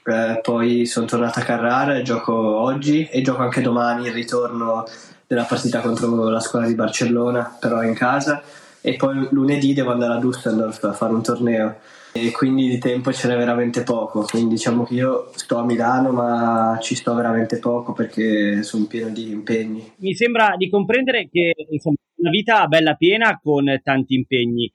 eh, 0.03 0.39
poi 0.41 0.87
sono 0.87 1.05
tornato 1.05 1.39
a 1.39 1.43
Carrara 1.43 1.95
e 1.95 2.01
gioco 2.01 2.33
oggi 2.33 3.05
e 3.05 3.21
gioco 3.21 3.43
anche 3.43 3.61
domani 3.61 4.07
il 4.07 4.13
ritorno 4.13 4.85
della 5.27 5.43
partita 5.43 5.79
contro 5.79 6.29
la 6.29 6.39
scuola 6.39 6.65
di 6.65 6.73
Barcellona, 6.75 7.55
però 7.59 7.83
in 7.83 7.93
casa. 7.93 8.41
E 8.81 8.95
poi 8.95 9.27
lunedì 9.31 9.73
devo 9.73 9.91
andare 9.91 10.13
a 10.13 10.19
Düsseldorf 10.19 10.83
a 10.85 10.93
fare 10.93 11.13
un 11.13 11.21
torneo 11.21 11.77
e 12.13 12.31
quindi 12.31 12.67
di 12.67 12.77
tempo 12.77 13.13
ce 13.13 13.27
n'è 13.27 13.37
veramente 13.37 13.83
poco. 13.83 14.23
Quindi 14.23 14.55
diciamo 14.55 14.83
che 14.83 14.95
io 14.95 15.31
sto 15.35 15.57
a 15.57 15.65
Milano, 15.65 16.11
ma 16.11 16.77
ci 16.81 16.95
sto 16.95 17.13
veramente 17.13 17.59
poco 17.59 17.93
perché 17.93 18.63
sono 18.63 18.85
pieno 18.85 19.09
di 19.09 19.29
impegni. 19.29 19.93
Mi 19.97 20.13
sembra 20.13 20.55
di 20.57 20.69
comprendere 20.69 21.29
che 21.31 21.53
insomma, 21.69 21.95
una 22.15 22.29
vita 22.29 22.67
bella 22.67 22.95
piena 22.95 23.39
con 23.41 23.79
tanti 23.83 24.15
impegni. 24.15 24.71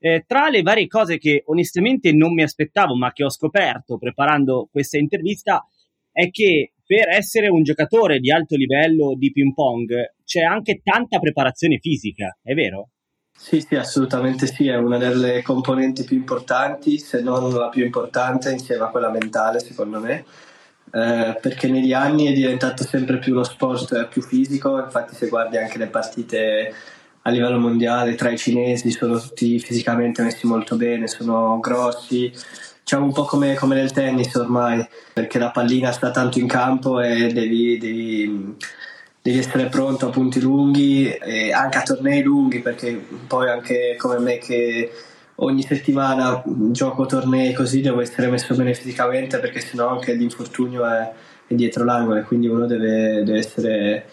Eh, 0.00 0.24
tra 0.26 0.48
le 0.48 0.62
varie 0.62 0.86
cose 0.86 1.18
che 1.18 1.42
onestamente 1.46 2.12
non 2.12 2.32
mi 2.32 2.42
aspettavo, 2.42 2.94
ma 2.96 3.12
che 3.12 3.24
ho 3.24 3.30
scoperto 3.30 3.98
preparando 3.98 4.68
questa 4.70 4.96
intervista, 4.96 5.66
è 6.12 6.30
che 6.30 6.72
per 6.86 7.08
essere 7.10 7.48
un 7.48 7.62
giocatore 7.64 8.18
di 8.18 8.30
alto 8.30 8.56
livello 8.56 9.14
di 9.14 9.30
ping 9.30 9.52
pong 9.52 10.14
c'è 10.24 10.40
anche 10.40 10.80
tanta 10.82 11.18
preparazione 11.18 11.78
fisica, 11.80 12.38
è 12.42 12.54
vero? 12.54 12.90
Sì, 13.40 13.60
sì, 13.60 13.76
assolutamente 13.76 14.46
sì, 14.48 14.66
è 14.66 14.76
una 14.76 14.98
delle 14.98 15.42
componenti 15.42 16.02
più 16.02 16.16
importanti, 16.16 16.98
se 16.98 17.20
non 17.22 17.54
la 17.54 17.68
più 17.68 17.84
importante, 17.84 18.50
insieme 18.50 18.82
a 18.84 18.88
quella 18.88 19.10
mentale, 19.10 19.60
secondo 19.60 20.00
me. 20.00 20.24
Eh, 20.90 21.38
perché 21.40 21.68
negli 21.68 21.92
anni 21.92 22.26
è 22.26 22.32
diventato 22.32 22.82
sempre 22.82 23.18
più 23.18 23.34
uno 23.34 23.44
sport 23.44 24.08
più 24.08 24.22
fisico, 24.22 24.78
infatti 24.82 25.14
se 25.14 25.28
guardi 25.28 25.56
anche 25.56 25.78
le 25.78 25.86
partite 25.86 26.74
a 27.22 27.30
livello 27.30 27.58
mondiale 27.58 28.14
tra 28.16 28.30
i 28.30 28.38
cinesi 28.38 28.90
sono 28.90 29.18
tutti 29.20 29.58
fisicamente 29.60 30.22
messi 30.22 30.46
molto 30.46 30.74
bene, 30.76 31.06
sono 31.06 31.60
grossi, 31.60 32.32
diciamo 32.80 33.04
un 33.04 33.12
po' 33.12 33.24
come, 33.24 33.54
come 33.54 33.76
nel 33.76 33.92
tennis 33.92 34.34
ormai, 34.34 34.84
perché 35.12 35.38
la 35.38 35.50
pallina 35.50 35.92
sta 35.92 36.10
tanto 36.10 36.38
in 36.40 36.48
campo 36.48 37.00
e 37.00 37.28
devi, 37.32 37.78
devi, 37.78 38.56
devi 39.20 39.38
essere 39.38 39.66
pronto 39.66 40.06
a 40.06 40.10
punti 40.10 40.40
lunghi 40.40 41.08
e 41.08 41.52
anche 41.52 41.78
a 41.78 41.82
tornei 41.82 42.22
lunghi, 42.22 42.60
perché 42.60 43.00
poi 43.26 43.48
anche 43.48 43.96
come 43.98 44.18
me 44.18 44.38
che 44.38 44.90
ogni 45.36 45.62
settimana 45.62 46.42
gioco 46.70 47.06
tornei 47.06 47.52
così 47.52 47.80
devo 47.80 48.00
essere 48.00 48.28
messo 48.28 48.54
bene 48.54 48.74
fisicamente 48.74 49.38
perché 49.38 49.60
sennò 49.60 49.88
anche 49.88 50.14
l'infortunio 50.14 50.84
è, 50.86 51.12
è 51.46 51.54
dietro 51.54 51.84
l'angolo 51.84 52.18
e 52.18 52.22
quindi 52.22 52.48
uno 52.48 52.66
deve, 52.66 53.22
deve 53.24 53.38
essere 53.38 54.06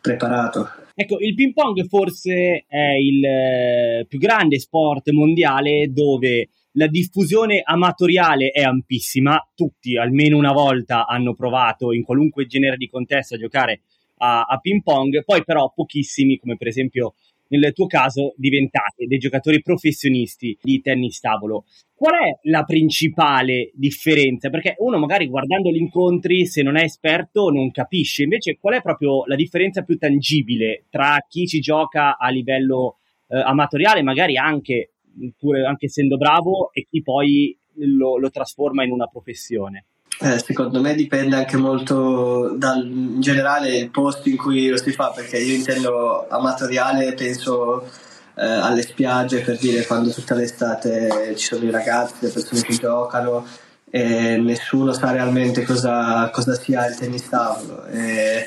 preparato. 0.00 0.68
Ecco, 0.94 1.18
il 1.18 1.34
ping 1.34 1.54
pong 1.54 1.86
forse 1.88 2.64
è 2.68 2.92
il 3.00 3.24
eh, 3.24 4.06
più 4.06 4.18
grande 4.18 4.58
sport 4.58 5.10
mondiale 5.10 5.90
dove 5.90 6.50
la 6.72 6.86
diffusione 6.86 7.62
amatoriale 7.64 8.50
è 8.50 8.62
ampissima, 8.62 9.40
tutti 9.54 9.96
almeno 9.96 10.36
una 10.36 10.52
volta 10.52 11.06
hanno 11.06 11.34
provato 11.34 11.92
in 11.92 12.04
qualunque 12.04 12.46
genere 12.46 12.76
di 12.76 12.88
contesto 12.88 13.34
a 13.34 13.38
giocare 13.38 13.80
a, 14.20 14.42
a 14.42 14.58
ping 14.58 14.82
pong, 14.82 15.24
poi 15.24 15.44
però 15.44 15.72
pochissimi, 15.74 16.38
come 16.38 16.56
per 16.56 16.68
esempio 16.68 17.14
nel 17.50 17.72
tuo 17.72 17.86
caso, 17.86 18.34
diventate 18.36 19.06
dei 19.06 19.18
giocatori 19.18 19.60
professionisti 19.60 20.56
di 20.62 20.80
tennis 20.80 21.18
tavolo. 21.18 21.64
Qual 21.94 22.14
è 22.14 22.48
la 22.48 22.62
principale 22.62 23.72
differenza? 23.74 24.50
Perché 24.50 24.76
uno 24.78 24.98
magari 24.98 25.26
guardando 25.26 25.70
gli 25.70 25.80
incontri, 25.80 26.46
se 26.46 26.62
non 26.62 26.76
è 26.76 26.84
esperto, 26.84 27.50
non 27.50 27.72
capisce. 27.72 28.22
Invece, 28.22 28.56
qual 28.60 28.74
è 28.74 28.82
proprio 28.82 29.24
la 29.26 29.34
differenza 29.34 29.82
più 29.82 29.98
tangibile 29.98 30.84
tra 30.90 31.24
chi 31.28 31.46
ci 31.46 31.60
gioca 31.60 32.16
a 32.16 32.28
livello 32.30 32.98
eh, 33.28 33.38
amatoriale, 33.38 34.02
magari 34.02 34.36
anche, 34.36 34.92
pure, 35.36 35.64
anche 35.64 35.86
essendo 35.86 36.16
bravo, 36.16 36.72
e 36.72 36.86
chi 36.88 37.02
poi 37.02 37.56
lo, 37.74 38.16
lo 38.16 38.30
trasforma 38.30 38.84
in 38.84 38.92
una 38.92 39.06
professione? 39.06 39.86
Eh, 40.22 40.38
secondo 40.38 40.82
me 40.82 40.94
dipende 40.94 41.34
anche 41.34 41.56
molto 41.56 42.54
dal 42.54 42.84
in 42.84 43.22
generale 43.22 43.74
il 43.78 43.88
posto 43.88 44.28
in 44.28 44.36
cui 44.36 44.68
lo 44.68 44.76
si 44.76 44.92
fa, 44.92 45.12
perché 45.14 45.38
io 45.38 45.54
intendo 45.54 46.28
amatoriale, 46.28 47.14
penso 47.14 47.88
eh, 48.34 48.44
alle 48.44 48.82
spiagge 48.82 49.40
per 49.40 49.56
dire 49.56 49.86
quando 49.86 50.10
tutta 50.10 50.34
l'estate 50.34 51.34
ci 51.36 51.46
sono 51.46 51.64
i 51.64 51.70
ragazzi, 51.70 52.16
le 52.18 52.28
persone 52.28 52.60
che 52.60 52.76
giocano 52.76 53.46
e 53.88 54.36
nessuno 54.36 54.92
sa 54.92 55.10
realmente 55.10 55.64
cosa, 55.64 56.28
cosa 56.28 56.54
sia 56.54 56.86
il 56.86 56.96
tennis 56.96 57.26
tavolo. 57.26 57.86
E 57.86 58.46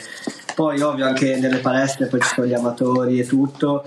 poi 0.53 0.79
ovvio 0.79 1.07
anche 1.07 1.37
nelle 1.37 1.57
palestre 1.57 2.05
poi 2.05 2.21
ci 2.21 2.29
sono 2.35 2.45
gli 2.45 2.53
amatori 2.53 3.19
e 3.19 3.25
tutto 3.25 3.83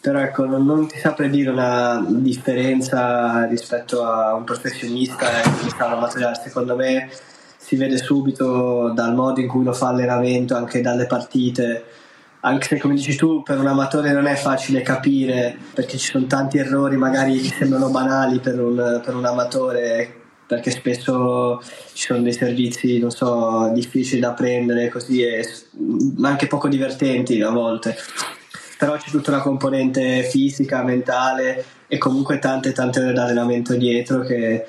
però 0.00 0.20
ecco 0.20 0.44
non, 0.44 0.64
non, 0.64 0.86
ti 0.86 0.98
saprei 0.98 1.28
dire 1.28 1.50
una 1.50 2.04
differenza 2.08 3.44
rispetto 3.46 4.04
a 4.04 4.34
un 4.34 4.44
professionista 4.44 5.42
e 5.42 5.50
chi 5.60 5.70
sta 5.70 5.90
amatoriale. 5.90 6.40
Secondo 6.42 6.76
me 6.76 7.10
si 7.56 7.76
vede 7.76 7.98
subito 7.98 8.92
dal 8.94 9.14
modo 9.14 9.40
in 9.40 9.48
cui 9.48 9.64
lo 9.64 9.72
fa 9.72 9.88
allenamento 9.88 10.54
anche 10.54 10.80
dalle 10.80 11.06
partite. 11.06 11.84
Anche 12.40 12.66
se 12.66 12.78
come 12.78 12.94
dici 12.94 13.16
tu 13.16 13.42
per 13.42 13.58
un 13.58 13.66
amatore 13.66 14.12
non 14.12 14.26
è 14.26 14.36
facile 14.36 14.82
capire 14.82 15.56
perché 15.74 15.98
ci 15.98 16.10
sono 16.10 16.26
tanti 16.26 16.58
errori 16.58 16.96
magari 16.96 17.40
che 17.40 17.52
sembrano 17.52 17.90
banali 17.90 18.38
per 18.38 18.60
un, 18.60 19.00
per 19.04 19.14
un 19.16 19.24
amatore 19.24 20.14
perché 20.46 20.70
spesso 20.70 21.60
ci 21.92 22.06
sono 22.06 22.22
dei 22.22 22.32
servizi 22.32 22.98
non 23.00 23.10
so 23.10 23.70
difficili 23.74 24.20
da 24.20 24.32
prendere 24.32 24.88
così 24.88 25.20
e 25.20 25.44
anche 26.22 26.46
poco 26.46 26.68
divertenti 26.68 27.42
a 27.42 27.50
volte 27.50 27.96
però 28.78 28.96
c'è 28.96 29.10
tutta 29.10 29.32
una 29.32 29.42
componente 29.42 30.22
fisica, 30.22 30.84
mentale 30.84 31.64
e 31.88 31.98
comunque 31.98 32.38
tante 32.38 32.72
tante 32.72 33.00
ore 33.00 33.12
di 33.12 33.18
allenamento 33.18 33.74
dietro 33.74 34.20
che, 34.20 34.66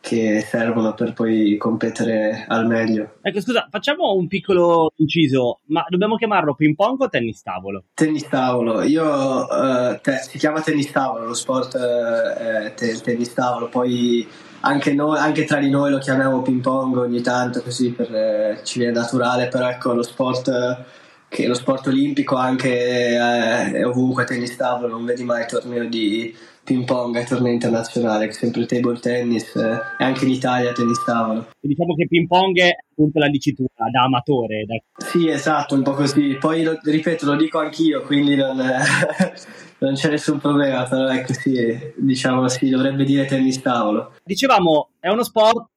che 0.00 0.46
servono 0.48 0.94
per 0.94 1.12
poi 1.12 1.56
competere 1.56 2.44
al 2.46 2.66
meglio. 2.66 3.16
Ecco, 3.20 3.40
scusa, 3.40 3.66
facciamo 3.68 4.14
un 4.14 4.28
piccolo 4.28 4.92
inciso, 4.96 5.60
ma 5.66 5.84
dobbiamo 5.88 6.14
chiamarlo 6.14 6.54
ping 6.54 6.76
pong 6.76 7.00
o 7.00 7.08
tennis 7.08 7.42
tavolo? 7.42 7.84
Tennis 7.94 8.28
tavolo, 8.28 8.82
io 8.82 9.50
eh, 9.50 10.00
te, 10.02 10.18
si 10.18 10.38
chiama 10.38 10.60
tennis 10.60 10.92
tavolo, 10.92 11.26
lo 11.26 11.34
sport 11.34 11.74
eh, 11.74 12.74
te, 12.74 13.00
tennis 13.00 13.34
tavolo, 13.34 13.68
poi 13.68 14.26
anche, 14.60 14.94
noi, 14.94 15.18
anche 15.18 15.44
tra 15.44 15.58
di 15.58 15.68
noi 15.68 15.90
lo 15.90 15.98
chiamiamo 15.98 16.42
ping 16.42 16.60
pong 16.60 16.96
ogni 16.96 17.22
tanto 17.22 17.60
così 17.62 17.90
per, 17.90 18.14
eh, 18.14 18.60
ci 18.62 18.78
viene 18.78 18.94
naturale, 18.94 19.48
però 19.48 19.68
ecco 19.68 19.94
lo 19.94 20.02
sport 20.02 20.84
che 21.28 21.46
lo 21.46 21.54
sport 21.54 21.86
olimpico 21.88 22.36
anche 22.36 22.68
eh, 22.70 23.72
è 23.72 23.86
ovunque 23.86 24.24
tennis 24.24 24.56
tavolo, 24.56 24.88
non 24.88 25.04
vedi 25.04 25.24
mai 25.24 25.46
torneo 25.46 25.84
di 25.84 26.34
ping 26.68 26.84
pong 26.84 27.16
ai 27.16 27.24
tornei 27.24 27.54
internazionali, 27.54 28.30
sempre 28.30 28.66
table 28.66 28.98
tennis 28.98 29.54
eh, 29.56 29.80
e 29.98 30.04
anche 30.04 30.24
in 30.24 30.32
Italia 30.32 30.72
tennis 30.72 31.02
tavolo. 31.02 31.48
Diciamo 31.60 31.94
che 31.94 32.06
ping 32.06 32.26
pong 32.26 32.58
è 32.58 32.70
appunto 32.90 33.18
la 33.18 33.28
dicitura 33.28 33.68
da 33.90 34.02
amatore. 34.02 34.64
Da... 34.66 34.76
Sì, 35.06 35.28
esatto, 35.28 35.74
un 35.74 35.82
po' 35.82 35.92
così. 35.92 36.36
Poi 36.38 36.62
lo, 36.62 36.78
ripeto, 36.82 37.24
lo 37.24 37.36
dico 37.36 37.58
anch'io, 37.58 38.02
quindi 38.02 38.36
non, 38.36 38.56
non 39.78 39.94
c'è 39.94 40.10
nessun 40.10 40.38
problema, 40.38 40.84
però 40.84 41.08
ecco 41.08 41.32
sì, 41.32 41.92
diciamo 41.96 42.48
sì, 42.48 42.68
dovrebbe 42.68 43.04
dire 43.04 43.24
tennis 43.24 43.62
tavolo. 43.62 44.12
Dicevamo, 44.22 44.90
è 45.00 45.08
uno 45.08 45.22
sport 45.22 45.70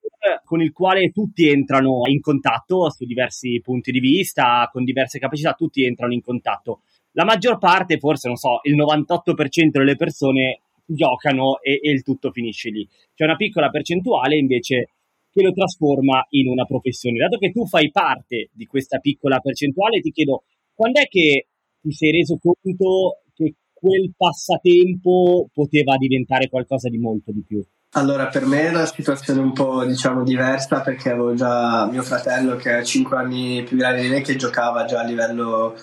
con 0.51 0.61
il 0.61 0.73
quale 0.73 1.11
tutti 1.11 1.47
entrano 1.47 2.01
in 2.09 2.19
contatto 2.19 2.91
su 2.91 3.05
diversi 3.05 3.61
punti 3.63 3.89
di 3.89 4.01
vista, 4.01 4.67
con 4.69 4.83
diverse 4.83 5.17
capacità, 5.17 5.53
tutti 5.53 5.85
entrano 5.85 6.11
in 6.11 6.21
contatto. 6.21 6.81
La 7.11 7.23
maggior 7.23 7.57
parte, 7.57 7.97
forse 7.99 8.27
non 8.27 8.35
so, 8.35 8.59
il 8.63 8.75
98% 8.75 9.69
delle 9.71 9.95
persone 9.95 10.59
giocano 10.83 11.61
e, 11.61 11.79
e 11.81 11.91
il 11.91 12.03
tutto 12.03 12.31
finisce 12.31 12.69
lì. 12.69 12.85
C'è 13.15 13.23
una 13.23 13.37
piccola 13.37 13.69
percentuale 13.69 14.35
invece 14.35 14.89
che 15.31 15.41
lo 15.41 15.53
trasforma 15.53 16.25
in 16.31 16.49
una 16.49 16.65
professione. 16.65 17.17
Dato 17.17 17.37
che 17.37 17.51
tu 17.51 17.65
fai 17.65 17.89
parte 17.89 18.49
di 18.51 18.65
questa 18.65 18.99
piccola 18.99 19.39
percentuale, 19.39 20.01
ti 20.01 20.11
chiedo 20.11 20.43
quando 20.73 20.99
è 20.99 21.07
che 21.07 21.47
ti 21.79 21.93
sei 21.93 22.11
reso 22.11 22.37
conto 22.37 23.21
che 23.33 23.55
quel 23.71 24.11
passatempo 24.17 25.47
poteva 25.53 25.95
diventare 25.95 26.49
qualcosa 26.49 26.89
di 26.89 26.97
molto 26.97 27.31
di 27.31 27.41
più? 27.41 27.65
Allora, 27.93 28.27
per 28.27 28.45
me 28.45 28.61
è 28.61 28.69
una 28.69 28.85
situazione 28.85 29.41
un 29.41 29.51
po' 29.51 29.83
diciamo 29.83 30.23
diversa 30.23 30.79
perché 30.79 31.09
avevo 31.09 31.33
già 31.33 31.85
mio 31.87 32.03
fratello 32.03 32.55
che 32.55 32.77
è 32.77 32.83
5 32.83 33.17
anni 33.17 33.63
più 33.63 33.75
grande 33.75 34.01
di 34.01 34.07
me 34.07 34.21
che 34.21 34.37
giocava 34.37 34.85
già 34.85 35.01
a 35.01 35.03
livello 35.03 35.75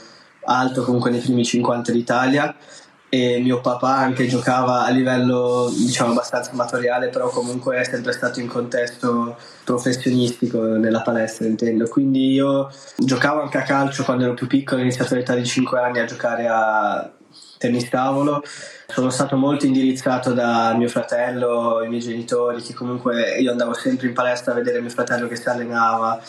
alto, 0.44 0.84
comunque 0.84 1.10
nei 1.10 1.20
primi 1.20 1.44
50 1.44 1.92
d'Italia. 1.92 2.56
E 3.10 3.40
mio 3.40 3.60
papà 3.60 3.96
anche 3.96 4.26
giocava 4.26 4.84
a 4.84 4.90
livello 4.90 5.70
diciamo 5.74 6.12
abbastanza 6.12 6.50
amatoriale 6.50 7.08
però 7.08 7.30
comunque 7.30 7.78
è 7.78 7.84
sempre 7.84 8.12
stato 8.12 8.38
in 8.38 8.46
contesto 8.46 9.36
professionistico 9.64 10.62
nella 10.62 11.02
palestra 11.02 11.46
intendo. 11.46 11.88
Quindi 11.88 12.32
io 12.32 12.70
giocavo 12.96 13.42
anche 13.42 13.58
a 13.58 13.62
calcio 13.62 14.04
quando 14.04 14.24
ero 14.24 14.34
più 14.34 14.46
piccolo 14.46 14.80
ho 14.80 14.84
iniziato 14.84 15.12
all'età 15.12 15.34
di 15.34 15.44
5 15.44 15.78
anni 15.78 15.98
a 16.00 16.04
giocare 16.06 16.46
a 16.48 17.10
tennis 17.58 17.88
tavolo. 17.88 18.42
Sono 18.86 19.10
stato 19.10 19.36
molto 19.36 19.66
indirizzato 19.66 20.32
da 20.32 20.74
mio 20.74 20.88
fratello, 20.88 21.82
i 21.82 21.88
miei 21.88 22.00
genitori, 22.00 22.62
che 22.62 22.72
comunque 22.72 23.38
io 23.38 23.50
andavo 23.50 23.74
sempre 23.74 24.06
in 24.06 24.14
palestra 24.14 24.52
a 24.52 24.54
vedere 24.54 24.80
mio 24.80 24.90
fratello 24.90 25.28
che 25.28 25.36
si 25.36 25.48
allenava 25.48 26.22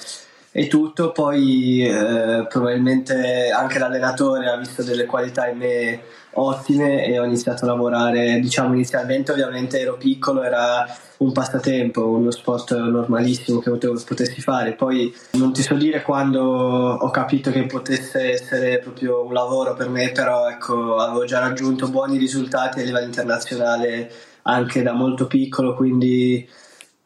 e 0.52 0.68
tutto, 0.68 1.12
poi 1.12 1.86
eh, 1.86 2.46
probabilmente 2.50 3.52
anche 3.52 3.78
l'allenatore 3.78 4.50
ha 4.50 4.58
visto 4.58 4.82
delle 4.82 5.06
qualità 5.06 5.48
in 5.48 5.58
me 5.58 6.02
ottime 6.34 7.06
e 7.06 7.20
ho 7.20 7.24
iniziato 7.24 7.66
a 7.66 7.68
lavorare, 7.68 8.40
diciamo 8.40 8.74
inizialmente 8.74 9.32
ovviamente 9.32 9.80
ero 9.80 9.98
piccolo, 9.98 10.42
era 10.42 10.86
un 11.18 11.32
passatempo, 11.32 12.08
uno 12.08 12.32
sport 12.32 12.76
normalissimo 12.76 13.60
che 13.60 13.70
potevo, 13.70 14.02
potessi 14.06 14.42
fare, 14.42 14.74
poi 14.74 15.14
non 15.34 15.54
ti 15.54 15.62
so 15.62 15.76
dire 15.76 16.02
quando 16.02 16.42
ho 16.42 17.10
capito 17.12 17.52
che 17.52 17.66
potesse 17.66 18.32
essere 18.32 18.80
proprio 18.80 19.24
un 19.26 19.34
lavoro 19.34 19.76
per 19.76 19.90
me, 19.90 20.12
però 20.12 20.50
ecco 20.50 20.96
avevo 20.96 21.26
già 21.26 21.40
raggiunto 21.40 21.90
buoni 21.90 22.18
risultati 22.18 22.80
a 22.80 22.84
livello 22.84 23.06
internazionale 23.06 24.12
anche 24.44 24.82
da 24.82 24.94
molto 24.94 25.28
piccolo, 25.28 25.76
quindi 25.76 26.48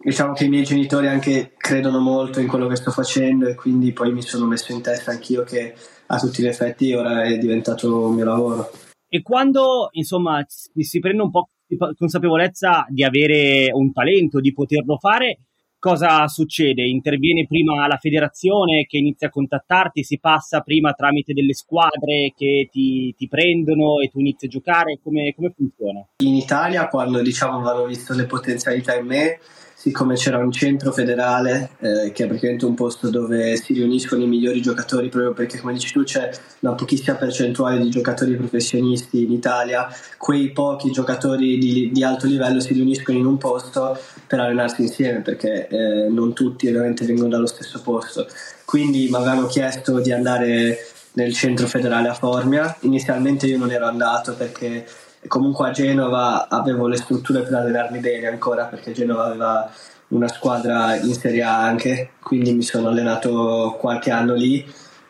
diciamo 0.04 0.34
che 0.34 0.46
i 0.46 0.50
miei 0.50 0.64
genitori 0.64 1.08
anche 1.08 1.54
credono 1.56 2.00
molto 2.00 2.40
in 2.40 2.48
quello 2.48 2.68
che 2.68 2.76
sto 2.76 2.92
facendo 2.92 3.48
e 3.48 3.56
quindi 3.56 3.94
poi 3.94 4.12
mi 4.12 4.22
sono 4.22 4.46
messo 4.46 4.72
in 4.74 4.82
testa 4.82 5.12
anch'io 5.12 5.44
che 5.44 5.74
a 6.08 6.18
tutti 6.18 6.44
gli 6.44 6.48
effetti 6.48 6.94
ora 6.94 7.24
è 7.24 7.38
diventato 7.38 8.08
un 8.08 8.16
mio 8.16 8.26
lavoro. 8.26 8.72
E 9.08 9.22
quando 9.22 9.90
insomma 9.92 10.44
si 10.48 11.00
prende 11.00 11.22
un 11.22 11.32
po' 11.32 11.50
di 11.66 11.78
consapevolezza 11.78 12.86
di 12.90 13.04
avere 13.04 13.70
un 13.72 13.92
talento, 13.94 14.40
di 14.40 14.54
poterlo 14.54 14.98
fare, 14.98 15.40
cosa 15.80 16.28
succede? 16.28 16.84
Interviene 16.84 17.46
prima 17.46 17.88
la 17.88 17.98
federazione 17.98 18.86
che 18.88 18.98
inizia 18.98 19.28
a 19.28 19.32
contattarti, 19.32 20.04
si 20.04 20.20
passa 20.20 20.62
prima 20.62 20.94
tramite 20.94 21.34
delle 21.34 21.54
squadre 21.54 22.34
che 22.36 22.68
ti, 22.72 23.14
ti 23.16 23.28
prendono 23.28 24.00
e 24.00 24.10
tu 24.10 24.20
inizi 24.20 24.46
a 24.46 24.50
giocare, 24.50 25.00
come, 25.02 25.34
come 25.36 25.54
funziona? 25.56 26.06
In 26.24 26.36
Italia 26.36 26.88
quando 26.88 27.22
diciamo 27.22 27.68
hanno 27.68 27.86
visto 27.86 28.14
le 28.14 28.26
potenzialità 28.26 28.96
in 28.96 29.06
me 29.06 29.40
siccome 29.84 30.16
c'era 30.16 30.38
un 30.38 30.50
centro 30.50 30.94
federale 30.94 31.72
eh, 31.80 32.14
che 32.14 32.24
è 32.24 32.28
praticamente 32.28 32.64
un 32.64 32.74
posto 32.74 33.10
dove 33.10 33.58
si 33.58 33.74
riuniscono 33.74 34.24
i 34.24 34.28
migliori 34.28 34.62
giocatori 34.62 35.10
proprio 35.10 35.34
perché 35.34 35.60
come 35.60 35.74
dici 35.74 35.92
tu 35.92 36.04
c'è 36.04 36.30
una 36.60 36.72
pochissima 36.72 37.18
percentuale 37.18 37.80
di 37.80 37.90
giocatori 37.90 38.34
professionisti 38.38 39.24
in 39.24 39.34
Italia 39.34 39.90
quei 40.18 40.52
pochi 40.52 40.90
giocatori 40.90 41.58
di, 41.58 41.92
di 41.92 42.02
alto 42.02 42.28
livello 42.28 42.62
si 42.62 42.72
riuniscono 42.72 43.18
in 43.18 43.26
un 43.26 43.38
posto 43.38 44.00
per 44.26 44.40
allenarsi 44.40 44.84
insieme 44.84 45.20
perché 45.20 45.68
eh, 45.68 46.08
non 46.10 46.32
tutti 46.32 46.66
ovviamente 46.70 47.06
vengono 47.06 47.28
dallo 47.28 47.46
stesso 47.46 47.82
posto. 47.82 48.26
Quindi 48.64 49.10
mi 49.10 49.16
avevano 49.16 49.48
chiesto 49.48 50.00
di 50.00 50.14
andare 50.14 50.78
nel 51.14 51.34
centro 51.34 51.68
federale 51.68 52.08
a 52.08 52.14
Formia. 52.14 52.76
Inizialmente 52.82 53.48
io 53.48 53.58
non 53.58 53.70
ero 53.70 53.86
andato 53.86 54.34
perché 54.34 54.88
comunque 55.28 55.70
a 55.70 55.72
Genova 55.72 56.48
avevo 56.50 56.88
le 56.88 56.98
strutture 56.98 57.42
per 57.42 57.54
allenarmi 57.54 58.00
bene 58.00 58.28
ancora 58.28 58.66
perché 58.66 58.92
Genova 58.92 59.26
aveva 59.26 59.72
una 60.10 60.28
squadra 60.28 60.96
in 60.96 61.14
Serie 61.14 61.44
A 61.44 61.62
anche, 61.62 62.12
quindi 62.22 62.54
mi 62.54 62.62
sono 62.62 62.88
allenato 62.90 63.76
qualche 63.80 64.12
anno 64.12 64.34
lì. 64.34 64.66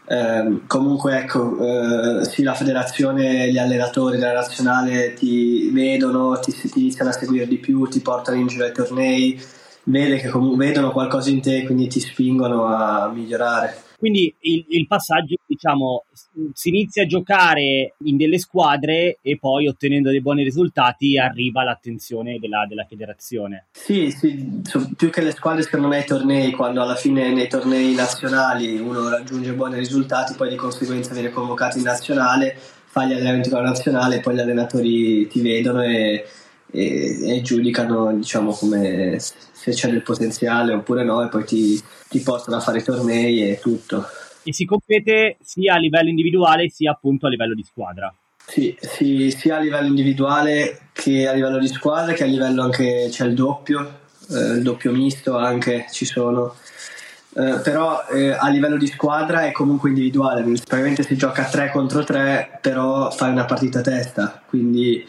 Eh, 0.05 0.61
comunque 0.67 1.17
ecco, 1.17 1.57
eh, 1.59 2.25
sì, 2.25 2.43
la 2.43 2.53
federazione, 2.53 3.49
gli 3.51 3.57
allenatori 3.57 4.17
della 4.17 4.33
nazionale 4.33 5.13
ti 5.13 5.69
vedono, 5.71 6.39
ti, 6.39 6.51
ti, 6.51 6.79
iniziano 6.79 7.09
a 7.09 7.13
seguire 7.13 7.47
di 7.47 7.57
più, 7.57 7.87
ti 7.87 8.01
portano 8.01 8.37
in 8.37 8.47
giro 8.47 8.65
ai 8.65 8.73
tornei, 8.73 9.41
vede 9.83 10.17
che 10.17 10.31
vedono 10.55 10.91
qualcosa 10.91 11.29
in 11.29 11.41
te, 11.41 11.63
quindi 11.63 11.87
ti 11.87 11.99
spingono 11.99 12.65
a 12.65 13.09
migliorare. 13.13 13.91
Quindi 14.03 14.35
il, 14.41 14.65
il, 14.67 14.85
passaggio, 14.85 15.35
diciamo, 15.45 16.03
si 16.51 16.67
inizia 16.67 17.03
a 17.03 17.05
giocare 17.05 17.95
in 18.03 18.17
delle 18.17 18.37
squadre 18.37 19.19
e 19.21 19.37
poi 19.39 19.69
ottenendo 19.69 20.09
dei 20.09 20.19
buoni 20.19 20.43
risultati 20.43 21.17
arriva 21.17 21.63
l'attenzione 21.63 22.37
della, 22.37 22.65
della 22.67 22.83
federazione. 22.83 23.67
Sì, 23.71 24.11
sì, 24.11 24.61
più 24.97 25.09
che 25.09 25.21
le 25.21 25.31
squadre 25.31 25.61
secondo 25.61 25.87
me 25.87 25.99
ai 25.99 26.05
tornei, 26.05 26.51
quando 26.51 26.81
alla 26.81 26.95
fine 26.95 27.31
nei 27.31 27.47
tornei 27.47 27.95
nazionali 27.95 28.77
uno 28.77 29.07
raggiunge 29.07 29.53
buoni 29.53 29.77
risultati, 29.77 30.33
poi 30.35 30.49
di 30.49 30.57
conseguenza 30.57 31.13
viene 31.13 31.29
convocato 31.29 31.77
in 31.77 31.85
nazionale, 31.85 32.57
fa 32.57 33.05
gli 33.05 33.13
allenamenti 33.13 33.47
con 33.47 33.61
la 33.61 33.69
nazionale, 33.69 34.19
poi 34.19 34.35
gli 34.35 34.41
allenatori 34.41 35.27
ti 35.29 35.39
vedono 35.39 35.81
e, 35.81 36.25
e, 36.73 37.37
e 37.37 37.41
giudicano 37.41 38.11
diciamo 38.15 38.51
come 38.51 39.19
se 39.19 39.71
c'è 39.71 39.89
del 39.89 40.01
potenziale 40.01 40.73
oppure 40.73 41.03
no 41.03 41.23
e 41.23 41.29
poi 41.29 41.45
ti, 41.45 41.81
ti 42.09 42.19
portano 42.19 42.57
a 42.57 42.59
fare 42.59 42.81
tornei 42.81 43.47
e 43.47 43.59
tutto. 43.59 44.05
E 44.43 44.53
si 44.53 44.65
compete 44.65 45.37
sia 45.41 45.75
a 45.75 45.77
livello 45.77 46.09
individuale 46.09 46.69
sia 46.69 46.91
appunto 46.91 47.27
a 47.27 47.29
livello 47.29 47.53
di 47.53 47.63
squadra. 47.63 48.13
Sì, 48.45 48.75
sì, 48.79 49.31
sia 49.31 49.57
a 49.57 49.59
livello 49.59 49.87
individuale 49.87 50.89
che 50.91 51.27
a 51.27 51.33
livello 51.33 51.59
di 51.59 51.67
squadra 51.67 52.13
che 52.13 52.23
a 52.23 52.27
livello 52.27 52.63
anche 52.63 53.07
c'è 53.09 53.25
il 53.25 53.35
doppio, 53.35 53.99
eh, 54.31 54.55
il 54.55 54.63
doppio 54.63 54.91
misto 54.91 55.37
anche 55.37 55.85
ci 55.91 56.05
sono. 56.05 56.55
Eh, 57.35 57.61
però 57.63 58.05
eh, 58.11 58.31
a 58.31 58.49
livello 58.49 58.77
di 58.77 58.85
squadra 58.87 59.45
è 59.45 59.51
comunque 59.51 59.89
individuale, 59.89 60.43
probabilmente 60.43 61.03
si 61.03 61.15
gioca 61.15 61.45
3 61.45 61.71
contro 61.71 62.03
3, 62.03 62.59
però 62.61 63.09
fai 63.11 63.31
una 63.31 63.45
partita 63.45 63.79
a 63.79 63.81
testa, 63.81 64.43
quindi 64.45 65.03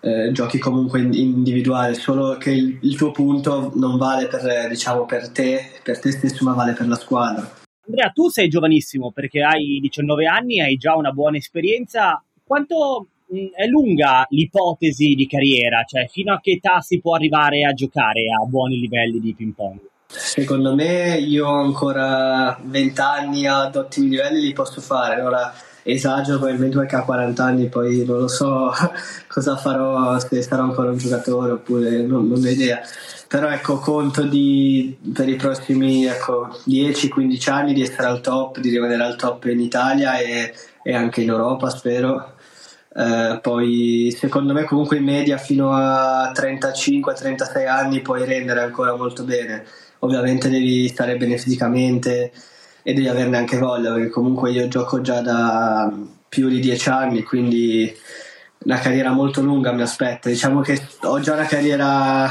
eh, 0.00 0.30
giochi 0.32 0.58
comunque 0.58 1.00
individuale, 1.00 1.94
solo 1.94 2.36
che 2.36 2.50
il, 2.50 2.78
il, 2.82 2.96
tuo 2.96 3.10
punto 3.10 3.72
non 3.74 3.96
vale 3.96 4.26
per, 4.26 4.68
diciamo, 4.68 5.06
per 5.06 5.30
te, 5.30 5.80
per 5.82 5.98
te 5.98 6.10
stesso, 6.12 6.44
ma 6.44 6.52
vale 6.52 6.72
per 6.72 6.86
la 6.86 6.96
squadra. 6.96 7.50
Andrea, 7.86 8.10
tu 8.10 8.28
sei 8.28 8.48
giovanissimo 8.48 9.12
perché 9.12 9.42
hai 9.42 9.78
19 9.80 10.26
anni, 10.26 10.60
hai 10.60 10.76
già 10.76 10.94
una 10.94 11.10
buona 11.10 11.38
esperienza. 11.38 12.22
Quanto 12.44 13.08
mh, 13.26 13.46
è 13.54 13.66
lunga 13.66 14.26
l'ipotesi 14.28 15.14
di 15.14 15.26
carriera? 15.26 15.82
Cioè, 15.84 16.06
fino 16.06 16.34
a 16.34 16.40
che 16.40 16.52
età 16.52 16.80
si 16.80 17.00
può 17.00 17.14
arrivare 17.14 17.64
a 17.64 17.72
giocare 17.72 18.26
a 18.30 18.46
buoni 18.46 18.78
livelli 18.78 19.20
di 19.20 19.34
ping 19.34 19.54
pong? 19.54 19.78
Secondo 20.10 20.74
me 20.74 21.18
io 21.18 21.46
ho 21.46 21.60
ancora 21.60 22.58
20 22.62 23.00
anni 23.00 23.46
ad 23.46 23.76
ottimi 23.76 24.08
livelli 24.08 24.40
li 24.40 24.52
posso 24.52 24.80
fare. 24.80 25.20
Ora, 25.20 25.52
esagero 25.92 26.36
probabilmente 26.36 26.76
perché 26.76 26.96
ha 26.96 27.02
40 27.02 27.42
anni 27.42 27.68
poi 27.68 28.04
non 28.04 28.18
lo 28.18 28.28
so 28.28 28.70
cosa 29.26 29.56
farò 29.56 30.18
se 30.18 30.42
sarò 30.42 30.64
ancora 30.64 30.90
un 30.90 30.98
giocatore 30.98 31.52
oppure 31.52 32.02
non, 32.02 32.28
non 32.28 32.44
ho 32.44 32.48
idea. 32.48 32.80
Però 33.26 33.48
ecco 33.50 33.78
conto 33.78 34.22
di, 34.22 34.96
per 35.12 35.28
i 35.28 35.36
prossimi 35.36 36.06
ecco, 36.06 36.48
10-15 36.66 37.50
anni 37.50 37.74
di 37.74 37.82
essere 37.82 38.06
al 38.06 38.20
top 38.22 38.58
di 38.58 38.70
rimanere 38.70 39.02
al 39.02 39.16
top 39.16 39.44
in 39.46 39.60
Italia 39.60 40.18
e, 40.18 40.54
e 40.82 40.94
anche 40.94 41.22
in 41.22 41.28
Europa 41.28 41.68
spero. 41.68 42.36
Eh, 42.94 43.38
poi 43.42 44.14
secondo 44.16 44.54
me 44.54 44.64
comunque 44.64 44.96
in 44.96 45.04
media 45.04 45.36
fino 45.36 45.72
a 45.72 46.32
35-36 46.32 47.68
anni 47.68 48.00
puoi 48.00 48.24
rendere 48.24 48.60
ancora 48.62 48.96
molto 48.96 49.24
bene. 49.24 49.64
Ovviamente 50.00 50.48
devi 50.48 50.88
stare 50.88 51.16
bene 51.16 51.36
fisicamente 51.36 52.32
e 52.82 52.92
devi 52.92 53.08
averne 53.08 53.36
anche 53.36 53.58
voglia 53.58 53.92
perché 53.92 54.08
comunque 54.08 54.50
io 54.50 54.68
gioco 54.68 55.00
già 55.00 55.20
da 55.20 55.92
più 56.28 56.48
di 56.48 56.60
10 56.60 56.88
anni 56.88 57.22
quindi 57.22 57.92
una 58.64 58.78
carriera 58.78 59.10
molto 59.12 59.40
lunga 59.40 59.72
mi 59.72 59.82
aspetta 59.82 60.28
diciamo 60.28 60.60
che 60.60 60.80
ho 61.02 61.20
già 61.20 61.34
una 61.34 61.46
carriera 61.46 62.28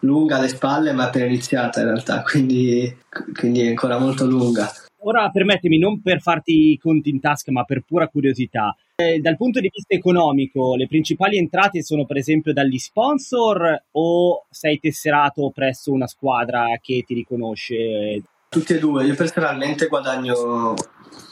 lunga 0.00 0.36
alle 0.36 0.48
spalle 0.48 0.92
ma 0.92 1.04
appena 1.04 1.26
iniziata 1.26 1.80
in 1.80 1.86
realtà 1.86 2.22
quindi, 2.22 2.96
quindi 3.34 3.62
è 3.62 3.68
ancora 3.68 3.98
molto 3.98 4.24
lunga 4.24 4.70
Ora 5.02 5.30
permettimi, 5.30 5.78
non 5.78 6.02
per 6.02 6.20
farti 6.20 6.72
i 6.72 6.78
conti 6.78 7.08
in 7.08 7.20
tasca, 7.20 7.50
ma 7.50 7.64
per 7.64 7.82
pura 7.86 8.08
curiosità. 8.08 8.76
Eh, 8.96 9.18
dal 9.20 9.36
punto 9.36 9.58
di 9.58 9.70
vista 9.72 9.94
economico, 9.94 10.76
le 10.76 10.86
principali 10.86 11.38
entrate 11.38 11.82
sono 11.82 12.04
per 12.04 12.18
esempio 12.18 12.52
dagli 12.52 12.76
sponsor 12.76 13.84
o 13.92 14.44
sei 14.50 14.78
tesserato 14.78 15.50
presso 15.54 15.90
una 15.90 16.06
squadra 16.06 16.66
che 16.82 17.02
ti 17.06 17.14
riconosce? 17.14 18.22
Tutti 18.52 18.74
e 18.74 18.80
due. 18.80 19.04
Io 19.04 19.14
personalmente 19.14 19.86
guadagno 19.86 20.74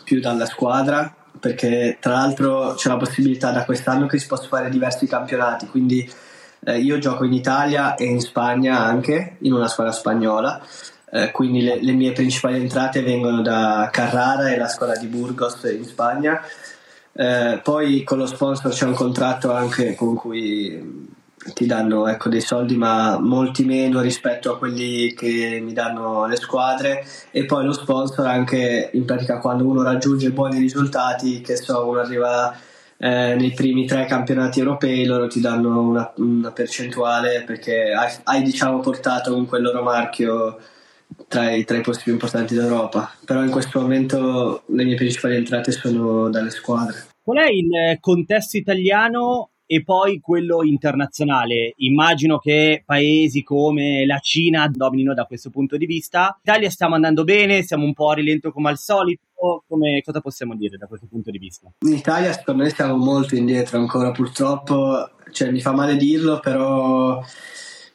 più 0.04 0.20
dalla 0.20 0.46
squadra 0.46 1.12
perché 1.40 1.96
tra 1.98 2.12
l'altro 2.12 2.74
c'è 2.74 2.88
la 2.88 2.96
possibilità 2.96 3.50
da 3.50 3.64
quest'anno 3.64 4.06
che 4.06 4.20
si 4.20 4.28
possa 4.28 4.46
fare 4.46 4.70
diversi 4.70 5.08
campionati, 5.08 5.66
quindi 5.66 6.08
eh, 6.60 6.78
io 6.78 6.98
gioco 6.98 7.24
in 7.24 7.32
Italia 7.32 7.96
e 7.96 8.04
in 8.04 8.20
Spagna 8.20 8.78
anche, 8.78 9.36
in 9.40 9.52
una 9.52 9.66
squadra 9.66 9.92
spagnola 9.92 10.62
eh, 11.10 11.32
quindi 11.32 11.62
le, 11.62 11.82
le, 11.82 11.92
mie 11.92 12.12
principali 12.12 12.60
entrate 12.60 13.02
vengono 13.02 13.42
da 13.42 13.88
Carrara 13.90 14.52
e 14.52 14.56
la 14.56 14.68
scuola 14.68 14.96
di 14.96 15.06
Burgos 15.06 15.64
in 15.64 15.84
Spagna. 15.84 16.40
Eh, 17.12 17.60
poi 17.64 18.04
con 18.04 18.18
lo 18.18 18.26
sponsor 18.26 18.72
c'è 18.72 18.84
un 18.84 18.94
contratto 18.94 19.52
anche 19.52 19.96
con 19.96 20.14
cui 20.14 21.16
ti 21.54 21.66
danno 21.66 22.08
ecco, 22.08 22.28
dei 22.28 22.40
soldi, 22.40 22.76
ma 22.76 23.18
molti 23.18 23.64
meno 23.64 24.00
rispetto 24.00 24.52
a 24.52 24.58
quelli 24.58 25.12
che 25.14 25.60
mi 25.62 25.72
danno 25.72 26.26
le 26.26 26.36
squadre. 26.36 27.04
E 27.30 27.44
poi 27.44 27.64
lo 27.64 27.72
sponsor 27.72 28.26
anche 28.26 28.90
in 28.92 29.04
pratica 29.04 29.38
quando 29.38 29.64
uno 29.66 29.82
raggiunge 29.82 30.30
buoni 30.30 30.58
risultati, 30.58 31.40
che 31.40 31.56
so, 31.56 31.86
uno 31.86 32.00
arriva 32.00 32.56
eh, 32.98 33.36
nei 33.38 33.52
primi 33.52 33.86
tre 33.86 34.06
campionati 34.06 34.58
europei 34.58 35.04
loro 35.04 35.28
ti 35.28 35.40
danno 35.40 35.80
una, 35.82 36.12
una 36.16 36.50
percentuale 36.50 37.44
perché 37.46 37.92
hai, 37.92 38.12
hai, 38.24 38.42
diciamo 38.42 38.80
portato 38.80 39.30
comunque 39.30 39.58
il 39.58 39.64
loro 39.64 39.84
marchio 39.84 40.58
tra 41.28 41.50
i, 41.50 41.64
tra 41.64 41.76
i 41.76 41.80
posti 41.80 42.04
più 42.04 42.12
importanti 42.12 42.54
d'Europa, 42.54 43.10
però 43.24 43.42
in 43.42 43.50
questo 43.50 43.80
momento 43.80 44.62
le 44.66 44.84
mie 44.84 44.96
principali 44.96 45.36
entrate 45.36 45.70
sono 45.72 46.28
dalle 46.28 46.50
squadre. 46.50 47.06
Qual 47.22 47.38
è 47.38 47.48
il 47.50 47.98
contesto 48.00 48.56
italiano 48.56 49.50
e 49.70 49.82
poi 49.84 50.18
quello 50.18 50.62
internazionale. 50.64 51.74
Immagino 51.76 52.38
che 52.38 52.82
paesi 52.86 53.42
come 53.42 54.06
la 54.06 54.18
Cina 54.18 54.66
dominino 54.72 55.12
da 55.12 55.26
questo 55.26 55.50
punto 55.50 55.76
di 55.76 55.84
vista. 55.84 56.38
Italia 56.42 56.70
stiamo 56.70 56.94
andando 56.94 57.22
bene, 57.22 57.62
siamo 57.62 57.84
un 57.84 57.92
po' 57.92 58.10
a 58.10 58.14
rilento 58.14 58.50
come 58.50 58.70
al 58.70 58.78
solito. 58.78 59.22
Come, 59.68 60.02
cosa 60.04 60.20
possiamo 60.20 60.56
dire 60.56 60.78
da 60.78 60.86
questo 60.86 61.06
punto 61.06 61.30
di 61.30 61.38
vista? 61.38 61.70
In 61.86 61.92
Italia 61.92 62.32
secondo 62.32 62.64
me 62.64 62.70
siamo 62.70 62.96
molto 62.96 63.36
indietro 63.36 63.78
ancora 63.78 64.10
purtroppo, 64.10 65.10
cioè, 65.30 65.52
mi 65.52 65.60
fa 65.60 65.70
male 65.70 65.96
dirlo, 65.96 66.40
però 66.40 67.22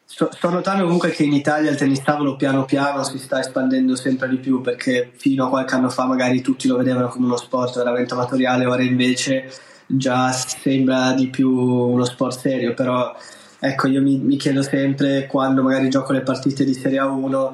Sto, 0.05 0.29
sto, 0.31 0.49
notando 0.51 0.83
comunque 0.83 1.09
che 1.09 1.23
in 1.23 1.33
Italia 1.33 1.71
il 1.71 1.75
tennis 1.75 2.03
tavolo 2.03 2.35
piano 2.35 2.65
piano 2.65 3.03
si 3.03 3.17
sta 3.17 3.39
espandendo 3.39 3.95
sempre 3.95 4.29
di 4.29 4.37
più 4.37 4.61
perché 4.61 5.11
fino 5.15 5.45
a 5.45 5.49
qualche 5.49 5.73
anno 5.73 5.89
fa 5.89 6.05
magari 6.05 6.39
tutti 6.39 6.67
lo 6.67 6.77
vedevano 6.77 7.07
come 7.07 7.25
uno 7.25 7.35
sport 7.35 7.77
veramente 7.77 8.13
amatoriale, 8.13 8.67
ora 8.67 8.83
invece 8.83 9.49
già 9.97 10.31
sembra 10.31 11.13
di 11.13 11.27
più 11.27 11.49
uno 11.49 12.05
sport 12.05 12.39
serio, 12.39 12.73
però 12.73 13.15
ecco 13.59 13.87
io 13.87 14.01
mi, 14.01 14.17
mi 14.17 14.37
chiedo 14.37 14.61
sempre 14.61 15.27
quando 15.27 15.61
magari 15.63 15.89
gioco 15.89 16.13
le 16.13 16.21
partite 16.21 16.63
di 16.63 16.73
Serie 16.73 16.99
A1 16.99 17.53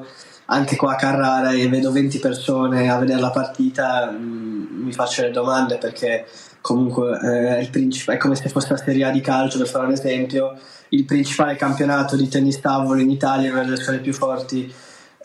anche 0.52 0.76
qua 0.76 0.94
a 0.94 0.96
Carrara 0.96 1.52
e 1.52 1.68
vedo 1.68 1.92
20 1.92 2.20
persone 2.20 2.90
a 2.90 2.98
vedere 2.98 3.20
la 3.20 3.30
partita 3.30 4.10
mh, 4.10 4.18
mm, 4.18 4.84
mi 4.84 4.92
faccio 4.94 5.22
le 5.22 5.32
domande 5.32 5.78
perché 5.78 6.26
comunque 6.62 7.60
eh, 7.62 7.70
princip- 7.70 8.12
è 8.12 8.18
come 8.18 8.36
se 8.36 8.50
fosse 8.50 8.70
la 8.72 8.78
Serie 8.78 9.06
A 9.06 9.12
di 9.12 9.22
calcio 9.22 9.58
per 9.58 9.68
fare 9.68 9.86
un 9.86 9.92
esempio. 9.92 10.58
Il 10.90 11.06
principale 11.06 11.56
campionato 11.56 12.16
di 12.16 12.28
tennis 12.28 12.60
tavolo 12.60 13.00
in 13.00 13.12
Italia, 13.12 13.52
una 13.52 13.64
delle 13.64 13.78
squadre 13.78 14.02
più 14.02 14.14
forti, 14.14 14.72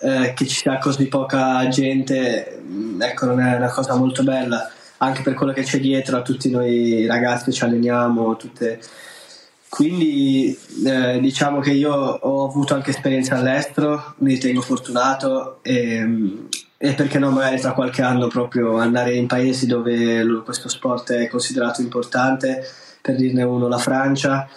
eh, 0.00 0.32
che 0.34 0.46
ci 0.46 0.56
sia 0.56 0.78
così 0.78 1.06
poca 1.06 1.66
gente, 1.68 2.60
mm, 2.62 3.00
ecco, 3.00 3.26
non 3.26 3.40
è 3.40 3.56
una 3.56 3.70
cosa 3.70 3.94
molto 3.94 4.22
bella, 4.22 4.70
anche 5.04 5.22
per 5.22 5.34
quello 5.34 5.52
che 5.52 5.62
c'è 5.62 5.78
dietro 5.78 6.16
a 6.16 6.22
tutti 6.22 6.50
noi 6.50 7.06
ragazzi 7.06 7.46
che 7.46 7.52
ci 7.52 7.64
alleniamo, 7.64 8.36
tutte... 8.36 8.80
Quindi 9.68 10.56
eh, 10.86 11.18
diciamo 11.20 11.58
che 11.58 11.72
io 11.72 11.92
ho 11.92 12.48
avuto 12.48 12.74
anche 12.74 12.90
esperienza 12.90 13.34
all'estero, 13.34 14.14
mi 14.18 14.34
ritengo 14.34 14.60
fortunato 14.60 15.58
e, 15.62 16.46
e 16.76 16.94
perché 16.94 17.18
no 17.18 17.30
magari 17.30 17.58
tra 17.58 17.72
qualche 17.72 18.02
anno 18.02 18.28
proprio 18.28 18.76
andare 18.76 19.16
in 19.16 19.26
paesi 19.26 19.66
dove 19.66 20.24
questo 20.44 20.68
sport 20.68 21.10
è 21.10 21.26
considerato 21.26 21.80
importante, 21.80 22.64
per 23.00 23.16
dirne 23.16 23.42
uno 23.42 23.66
la 23.66 23.78
Francia, 23.78 24.48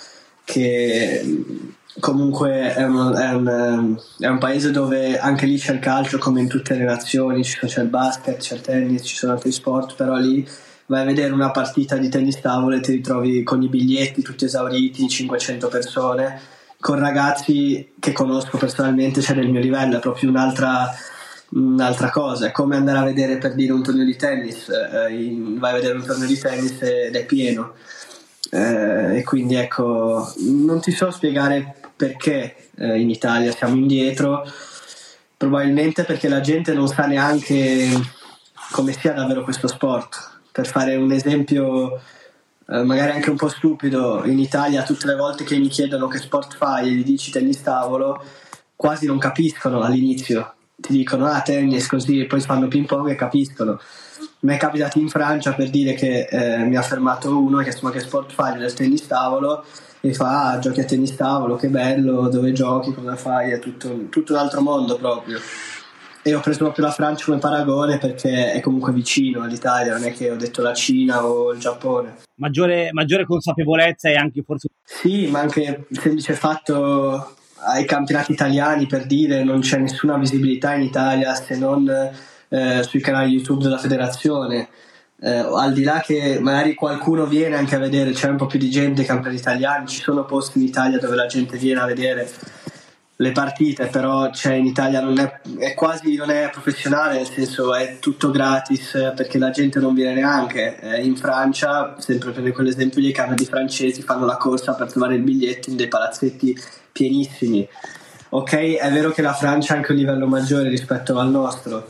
che 0.43 1.25
comunque 1.99 2.73
è 2.73 2.83
un, 2.83 3.15
è, 3.15 3.33
un, 3.33 3.97
è 4.19 4.27
un, 4.27 4.37
paese 4.37 4.71
dove 4.71 5.17
anche 5.17 5.45
lì 5.45 5.57
c'è 5.57 5.73
il 5.73 5.79
calcio 5.79 6.17
come 6.17 6.41
in 6.41 6.47
tutte 6.47 6.75
le 6.75 6.83
nazioni, 6.83 7.41
c'è 7.41 7.81
il 7.81 7.87
basket, 7.87 8.37
c'è 8.37 8.55
il 8.55 8.61
tennis, 8.61 9.03
ci 9.03 9.15
sono 9.15 9.33
altri 9.33 9.51
sport, 9.51 9.95
però 9.95 10.15
lì 10.15 10.47
vai 10.87 11.01
a 11.01 11.05
vedere 11.05 11.33
una 11.33 11.51
partita 11.51 11.97
di 11.97 12.09
tennis 12.09 12.39
tavolo 12.39 12.75
e 12.75 12.81
ti 12.81 12.91
ritrovi 12.91 13.43
con 13.43 13.61
i 13.61 13.67
biglietti 13.67 14.21
tutti 14.21 14.45
esauriti, 14.45 15.07
500 15.07 15.67
persone, 15.67 16.39
con 16.79 16.99
ragazzi 16.99 17.93
che 17.99 18.11
conosco 18.11 18.57
personalmente, 18.57 19.21
cioè 19.21 19.35
del 19.35 19.49
mio 19.49 19.61
livello, 19.61 19.97
è 19.97 19.99
proprio 19.99 20.29
un'altra, 20.29 20.89
un'altra 21.49 22.09
cosa, 22.09 22.47
è 22.47 22.51
come 22.51 22.75
andare 22.75 22.99
a 22.99 23.03
vedere 23.03 23.37
per 23.37 23.55
dire 23.55 23.73
un 23.73 23.83
torneo 23.83 24.05
di 24.05 24.15
tennis, 24.15 24.69
eh, 24.69 25.35
vai 25.57 25.71
a 25.71 25.75
vedere 25.75 25.97
un 25.97 26.05
torneo 26.05 26.27
di 26.27 26.37
tennis 26.37 26.81
ed 26.81 27.15
è 27.15 27.25
pieno. 27.25 27.73
Eh, 28.49 29.17
e 29.17 29.23
quindi 29.23 29.55
ecco, 29.55 30.33
non 30.37 30.79
ti 30.79 30.91
so 30.91 31.11
spiegare 31.11 31.76
perché 31.97 32.69
eh, 32.77 32.99
in 32.99 33.09
Italia 33.09 33.51
siamo 33.51 33.75
indietro, 33.75 34.49
probabilmente 35.35 36.03
perché 36.03 36.29
la 36.29 36.39
gente 36.39 36.73
non 36.73 36.87
sa 36.87 37.07
neanche 37.07 37.89
come 38.71 38.93
sia 38.93 39.13
davvero 39.13 39.43
questo 39.43 39.67
sport. 39.67 40.39
Per 40.51 40.67
fare 40.67 40.95
un 40.95 41.11
esempio 41.11 41.99
eh, 42.67 42.83
magari 42.83 43.11
anche 43.11 43.31
un 43.31 43.35
po' 43.35 43.49
stupido, 43.49 44.23
in 44.25 44.39
Italia 44.39 44.83
tutte 44.83 45.07
le 45.07 45.15
volte 45.15 45.43
che 45.43 45.57
mi 45.57 45.67
chiedono 45.67 46.07
che 46.07 46.19
sport 46.19 46.55
fai 46.55 46.87
e 46.87 46.91
gli 46.91 47.03
dici 47.03 47.31
tennis 47.31 47.61
tavolo, 47.61 48.23
quasi 48.75 49.07
non 49.07 49.17
capiscono 49.17 49.81
all'inizio. 49.81 50.53
Ti 50.75 50.93
dicono 50.93 51.25
ah 51.25 51.41
tennis 51.41 51.87
così 51.87 52.19
e 52.19 52.27
poi 52.27 52.39
fanno 52.39 52.67
ping 52.67 52.85
pong 52.85 53.09
e 53.09 53.15
capiscono 53.15 53.79
mi 54.39 54.53
è 54.53 54.57
capitato 54.57 54.99
in 54.99 55.09
Francia 55.09 55.53
per 55.53 55.69
dire 55.69 55.93
che 55.93 56.27
eh, 56.29 56.57
mi 56.59 56.75
ha 56.75 56.81
fermato 56.81 57.35
uno 57.37 57.57
che 57.63 57.75
ma 57.81 57.91
che 57.91 57.99
sport 57.99 58.31
fai 58.31 58.57
del 58.57 58.73
tennis 58.73 59.07
tavolo 59.07 59.65
e 60.01 60.13
fa 60.13 60.51
ah, 60.51 60.59
giochi 60.59 60.81
a 60.81 60.85
tennis 60.85 61.15
tavolo 61.15 61.55
che 61.55 61.69
bello 61.69 62.29
dove 62.29 62.51
giochi 62.51 62.93
cosa 62.93 63.15
fai 63.15 63.51
è 63.51 63.59
tutto, 63.59 64.07
tutto 64.09 64.33
un 64.33 64.39
altro 64.39 64.61
mondo 64.61 64.97
proprio 64.97 65.39
e 66.21 66.33
ho 66.33 66.39
preso 66.39 66.59
proprio 66.59 66.85
la 66.85 66.91
Francia 66.91 67.25
come 67.25 67.39
paragone 67.39 67.97
perché 67.97 68.51
è 68.51 68.59
comunque 68.59 68.91
vicino 68.91 69.43
all'Italia 69.43 69.93
non 69.93 70.03
è 70.03 70.13
che 70.13 70.29
ho 70.31 70.35
detto 70.35 70.61
la 70.61 70.73
Cina 70.73 71.25
o 71.25 71.51
il 71.51 71.59
Giappone 71.59 72.17
maggiore, 72.35 72.89
maggiore 72.91 73.25
consapevolezza 73.25 74.09
e 74.09 74.15
anche 74.15 74.43
forse 74.43 74.69
sì 74.83 75.27
ma 75.27 75.39
anche 75.39 75.85
il 75.87 75.99
semplice 75.99 76.33
fatto 76.33 77.35
ai 77.59 77.85
campionati 77.85 78.31
italiani 78.31 78.85
per 78.85 79.05
dire 79.05 79.43
non 79.43 79.61
c'è 79.61 79.77
nessuna 79.77 80.17
visibilità 80.17 80.75
in 80.75 80.83
Italia 80.83 81.33
se 81.33 81.57
non 81.57 81.89
eh, 82.49 82.83
sui 82.83 83.01
canali 83.01 83.31
YouTube 83.33 83.63
della 83.63 83.77
federazione. 83.77 84.69
Eh, 85.19 85.29
al 85.29 85.73
di 85.73 85.83
là 85.83 85.99
che 85.99 86.37
magari 86.39 86.75
qualcuno 86.75 87.25
viene 87.25 87.55
anche 87.55 87.75
a 87.75 87.79
vedere, 87.79 88.11
c'è 88.11 88.29
un 88.29 88.37
po' 88.37 88.45
più 88.45 88.59
di 88.59 88.69
gente 88.69 89.03
campionati 89.03 89.39
italiani, 89.39 89.87
ci 89.87 90.01
sono 90.01 90.25
posti 90.25 90.59
in 90.59 90.65
Italia 90.65 90.99
dove 90.99 91.15
la 91.15 91.25
gente 91.25 91.57
viene 91.57 91.79
a 91.79 91.85
vedere 91.85 92.29
le 93.19 93.31
partite, 93.31 93.87
però 93.87 94.31
cioè, 94.31 94.53
in 94.53 94.65
Italia 94.65 95.01
non 95.01 95.17
è, 95.17 95.41
è, 95.57 95.73
quasi 95.73 96.15
non 96.15 96.29
è 96.29 96.49
professionale, 96.51 97.15
nel 97.15 97.27
senso 97.27 97.73
è 97.73 97.97
tutto 97.99 98.29
gratis 98.29 98.91
perché 99.15 99.39
la 99.39 99.49
gente 99.49 99.79
non 99.79 99.95
viene 99.95 100.13
neanche. 100.13 100.79
Eh, 100.79 101.03
in 101.03 101.15
Francia, 101.15 101.95
sempre 101.97 102.31
per 102.31 102.51
quell'esempio, 102.51 103.01
i 103.01 103.11
canali 103.11 103.45
francesi 103.45 104.03
fanno 104.03 104.25
la 104.25 104.37
corsa 104.37 104.75
per 104.75 104.91
trovare 104.91 105.15
il 105.15 105.23
biglietto 105.23 105.71
in 105.71 105.77
dei 105.77 105.87
palazzetti 105.87 106.55
pienissimi. 106.91 107.67
Ok, 108.29 108.53
è 108.53 108.91
vero 108.91 109.09
che 109.11 109.21
la 109.21 109.33
Francia 109.33 109.73
ha 109.73 109.77
anche 109.77 109.93
un 109.93 109.97
livello 109.97 110.27
maggiore 110.27 110.69
rispetto 110.69 111.17
al 111.17 111.29
nostro, 111.29 111.87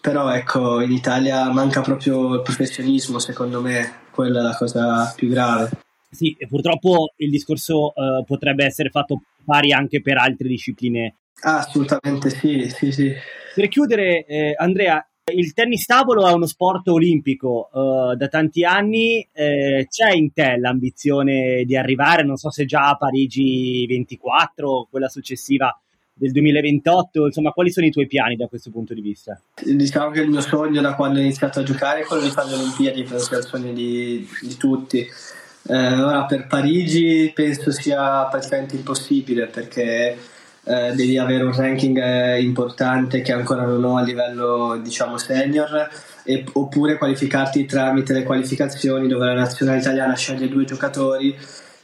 però 0.00 0.30
ecco 0.30 0.80
in 0.80 0.92
Italia 0.92 1.50
manca 1.50 1.80
proprio 1.80 2.34
il 2.34 2.42
professionismo 2.42 3.18
secondo 3.18 3.60
me, 3.60 4.00
quella 4.10 4.40
è 4.40 4.42
la 4.42 4.56
cosa 4.56 5.12
più 5.14 5.28
grave. 5.28 5.70
Sì, 6.10 6.34
e 6.38 6.48
purtroppo 6.48 7.12
il 7.16 7.30
discorso 7.30 7.92
uh, 7.94 8.24
potrebbe 8.24 8.64
essere 8.64 8.90
fatto 8.90 9.22
pari 9.44 9.72
anche 9.72 10.02
per 10.02 10.18
altre 10.18 10.48
discipline. 10.48 11.14
Ah, 11.42 11.58
assolutamente 11.58 12.30
sì, 12.30 12.68
sì, 12.68 12.90
sì. 12.90 13.12
Per 13.54 13.68
chiudere, 13.68 14.24
eh, 14.24 14.54
Andrea, 14.56 15.04
il 15.32 15.52
tennis 15.52 15.86
tavolo 15.86 16.26
è 16.26 16.32
uno 16.32 16.46
sport 16.46 16.88
olimpico 16.88 17.68
uh, 17.72 18.14
da 18.16 18.28
tanti 18.28 18.64
anni, 18.64 19.26
eh, 19.32 19.86
c'è 19.88 20.12
in 20.12 20.32
te 20.32 20.56
l'ambizione 20.56 21.64
di 21.64 21.76
arrivare, 21.76 22.24
non 22.24 22.36
so 22.36 22.50
se 22.50 22.64
già 22.64 22.88
a 22.88 22.96
Parigi 22.96 23.86
24 23.86 24.88
quella 24.90 25.08
successiva 25.08 25.78
del 26.20 26.32
2028, 26.32 27.24
insomma 27.24 27.50
quali 27.50 27.70
sono 27.70 27.86
i 27.86 27.90
tuoi 27.90 28.06
piani 28.06 28.36
da 28.36 28.46
questo 28.46 28.70
punto 28.70 28.92
di 28.92 29.00
vista? 29.00 29.40
Diciamo 29.54 30.10
che 30.10 30.20
il 30.20 30.28
mio 30.28 30.42
sogno 30.42 30.82
da 30.82 30.94
quando 30.94 31.18
ho 31.18 31.22
iniziato 31.22 31.60
a 31.60 31.62
giocare 31.62 32.00
è 32.00 32.04
quello 32.04 32.22
di 32.22 32.28
fare 32.28 32.50
le 32.50 32.56
Olimpiadi, 32.56 33.04
penso 33.04 33.24
sia 33.24 33.38
il 33.38 33.44
sogno 33.44 33.72
di, 33.72 34.28
di 34.42 34.56
tutti. 34.58 34.98
Eh, 34.98 36.00
ora 36.00 36.26
per 36.26 36.46
Parigi 36.46 37.32
penso 37.34 37.70
sia 37.70 38.24
praticamente 38.26 38.76
impossibile 38.76 39.46
perché 39.46 40.18
eh, 40.64 40.92
devi 40.94 41.16
avere 41.16 41.42
un 41.42 41.54
ranking 41.54 41.96
eh, 41.96 42.42
importante 42.42 43.22
che 43.22 43.32
ancora 43.32 43.64
non 43.64 43.82
ho 43.82 43.96
a 43.96 44.02
livello 44.02 44.78
diciamo 44.82 45.16
senior 45.16 45.88
e, 46.22 46.44
oppure 46.52 46.98
qualificarti 46.98 47.64
tramite 47.64 48.12
le 48.12 48.24
qualificazioni 48.24 49.08
dove 49.08 49.24
la 49.24 49.34
nazionale 49.34 49.78
italiana 49.78 50.14
sceglie 50.14 50.48
due 50.48 50.64
giocatori 50.64 51.34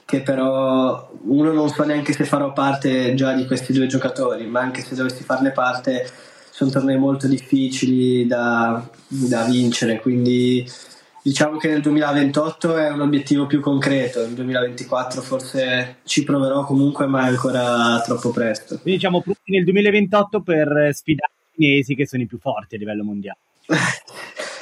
che 0.07 0.23
però 0.23 1.11
uno 1.25 1.53
non 1.53 1.69
so 1.69 1.85
neanche 1.85 2.15
se 2.15 2.25
farò 2.25 2.53
parte 2.53 3.15
già 3.15 3.35
di 3.35 3.45
questi 3.45 3.73
due 3.73 3.87
giocatori 3.87 4.47
ma 4.47 4.61
anche 4.61 4.81
se 4.81 4.95
dovessi 4.95 5.25
farne 5.25 5.51
parte 5.51 6.09
sono 6.51 6.71
tornei 6.71 6.97
molto 6.97 7.27
difficili 7.27 8.27
da, 8.27 8.89
da 9.09 9.45
vincere 9.45 10.01
quindi 10.01 10.65
diciamo 11.27 11.57
che 11.57 11.69
nel 11.69 11.81
2028 11.81 12.77
è 12.77 12.89
un 12.91 13.01
obiettivo 13.01 13.47
più 13.47 13.61
concreto, 13.61 14.21
nel 14.21 14.35
2024 14.35 15.21
forse 15.23 15.97
ci 16.05 16.23
proverò 16.23 16.65
comunque, 16.65 17.07
ma 17.07 17.27
è 17.27 17.31
ancora 17.31 18.01
troppo 18.05 18.31
presto. 18.31 18.79
Quindi 18.79 19.01
diciamo 19.01 19.21
pronti 19.21 19.51
nel 19.51 19.65
2028 19.65 20.41
per 20.43 20.91
sfidare 20.93 21.33
i 21.57 21.65
cinesi 21.65 21.97
che 21.97 22.07
sono 22.07 22.23
i 22.23 22.27
più 22.27 22.39
forti 22.39 22.77
a 22.77 22.79
livello 22.79 23.03
mondiale. 23.03 23.39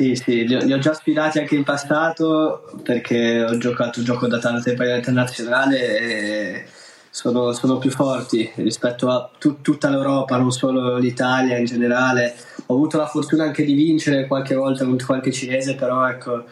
sì, 0.00 0.16
sì, 0.16 0.46
li 0.46 0.54
ho, 0.54 0.64
li 0.64 0.72
ho, 0.72 0.78
già 0.78 0.94
sfidati 0.94 1.38
anche 1.38 1.56
in 1.56 1.62
passato 1.62 2.72
perché 2.82 3.42
ho 3.42 3.58
giocato 3.58 4.02
gioco 4.02 4.26
da 4.28 4.38
tanto 4.38 4.62
tempo 4.62 4.82
a 4.82 4.96
internazionale 4.96 5.98
e 5.98 6.64
sono, 7.10 7.52
sono, 7.52 7.76
più 7.76 7.90
forti 7.90 8.50
rispetto 8.54 9.10
a 9.10 9.30
tu, 9.38 9.60
tutta 9.60 9.90
l'Europa, 9.90 10.38
non 10.38 10.52
solo 10.52 10.96
l'Italia 10.96 11.58
in 11.58 11.66
generale. 11.66 12.34
Ho 12.66 12.74
avuto 12.74 12.96
la 12.96 13.06
fortuna 13.06 13.44
anche 13.44 13.62
di 13.62 13.74
vincere 13.74 14.26
qualche 14.26 14.54
volta 14.54 14.86
contro 14.86 15.06
qualche 15.06 15.32
cinese, 15.32 15.74
però 15.74 16.08
ecco, 16.08 16.44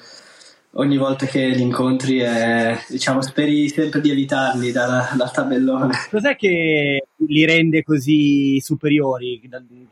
ogni 0.78 0.96
volta 0.96 1.26
che 1.26 1.46
li 1.46 1.62
incontri 1.62 2.18
è, 2.18 2.78
diciamo, 2.88 3.20
speri 3.20 3.68
sempre 3.68 4.00
di 4.00 4.10
evitarli 4.10 4.72
dal, 4.72 5.08
dal 5.14 5.30
tabellone. 5.30 5.94
Cos'è 6.10 6.36
che 6.36 7.06
li 7.16 7.44
rende 7.44 7.82
così 7.82 8.60
superiori? 8.60 9.40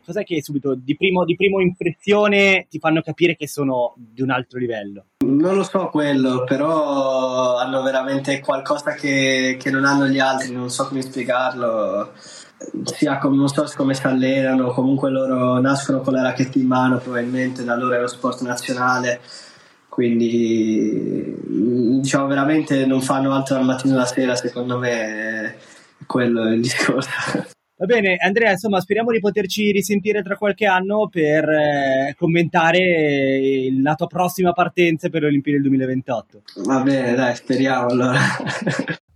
Cos'è 0.05 0.25
che 0.25 0.43
subito 0.43 0.75
di 0.75 0.97
primo, 0.97 1.25
di 1.25 1.37
primo 1.37 1.61
impressione 1.61 2.67
ti 2.69 2.79
fanno 2.79 3.03
capire 3.03 3.37
che 3.37 3.49
sono 3.49 3.95
di 3.97 4.23
un 4.23 4.31
altro 4.31 4.59
livello? 4.59 5.07
Non 5.27 5.57
lo 5.57 5.65
so 5.65 5.89
quello, 5.89 6.45
però 6.45 7.57
hanno 7.57 7.83
veramente 7.83 8.41
qualcosa 8.41 8.93
che, 8.93 9.57
che 9.61 9.71
non 9.71 9.85
hanno 9.85 10.07
gli 10.07 10.21
altri, 10.21 10.53
non 10.53 10.71
so 10.71 10.87
come 10.87 11.03
spiegarlo. 11.03 12.13
Sia 12.85 13.19
come, 13.19 13.37
non 13.37 13.49
so 13.49 13.71
come 13.77 13.93
si 13.93 14.07
allenano, 14.07 14.71
comunque 14.71 15.11
loro 15.11 15.61
nascono 15.61 16.01
con 16.01 16.15
la 16.15 16.23
racchetta 16.23 16.59
in 16.59 16.67
mano, 16.67 16.97
probabilmente 16.97 17.65
da 17.65 17.77
loro 17.77 17.97
è 17.97 18.01
lo 18.01 18.07
sport 18.07 18.41
nazionale 18.41 19.21
quindi 19.97 21.35
diciamo 22.03 22.27
veramente 22.27 22.85
non 22.85 23.01
fanno 23.01 23.33
altro 23.33 23.55
dal 23.55 23.65
mattino 23.65 23.95
alla 23.95 24.05
sera 24.05 24.37
secondo 24.37 24.77
me 24.77 24.91
è 24.91 25.55
quello 26.05 26.53
il 26.53 26.61
discorso 26.61 27.09
Va 27.79 27.85
bene, 27.85 28.17
Andrea, 28.17 28.53
insomma, 28.53 28.81
speriamo 28.81 29.11
di 29.11 29.21
poterci 29.21 29.71
risentire 29.71 30.23
tra 30.23 30.39
qualche 30.39 30.65
anno 30.65 31.11
per 31.11 31.47
eh, 31.47 32.15
commentare 32.19 33.69
la 33.83 33.95
tua 33.95 34.07
prossima 34.07 34.53
partenza 34.53 35.11
per 35.11 35.21
le 35.21 35.27
Olimpiadi 35.27 35.59
del 35.59 35.69
2028. 35.69 36.43
Va 36.65 36.81
bene, 36.81 37.15
dai, 37.15 37.37
speriamo 37.37 37.89
allora. 37.89 38.19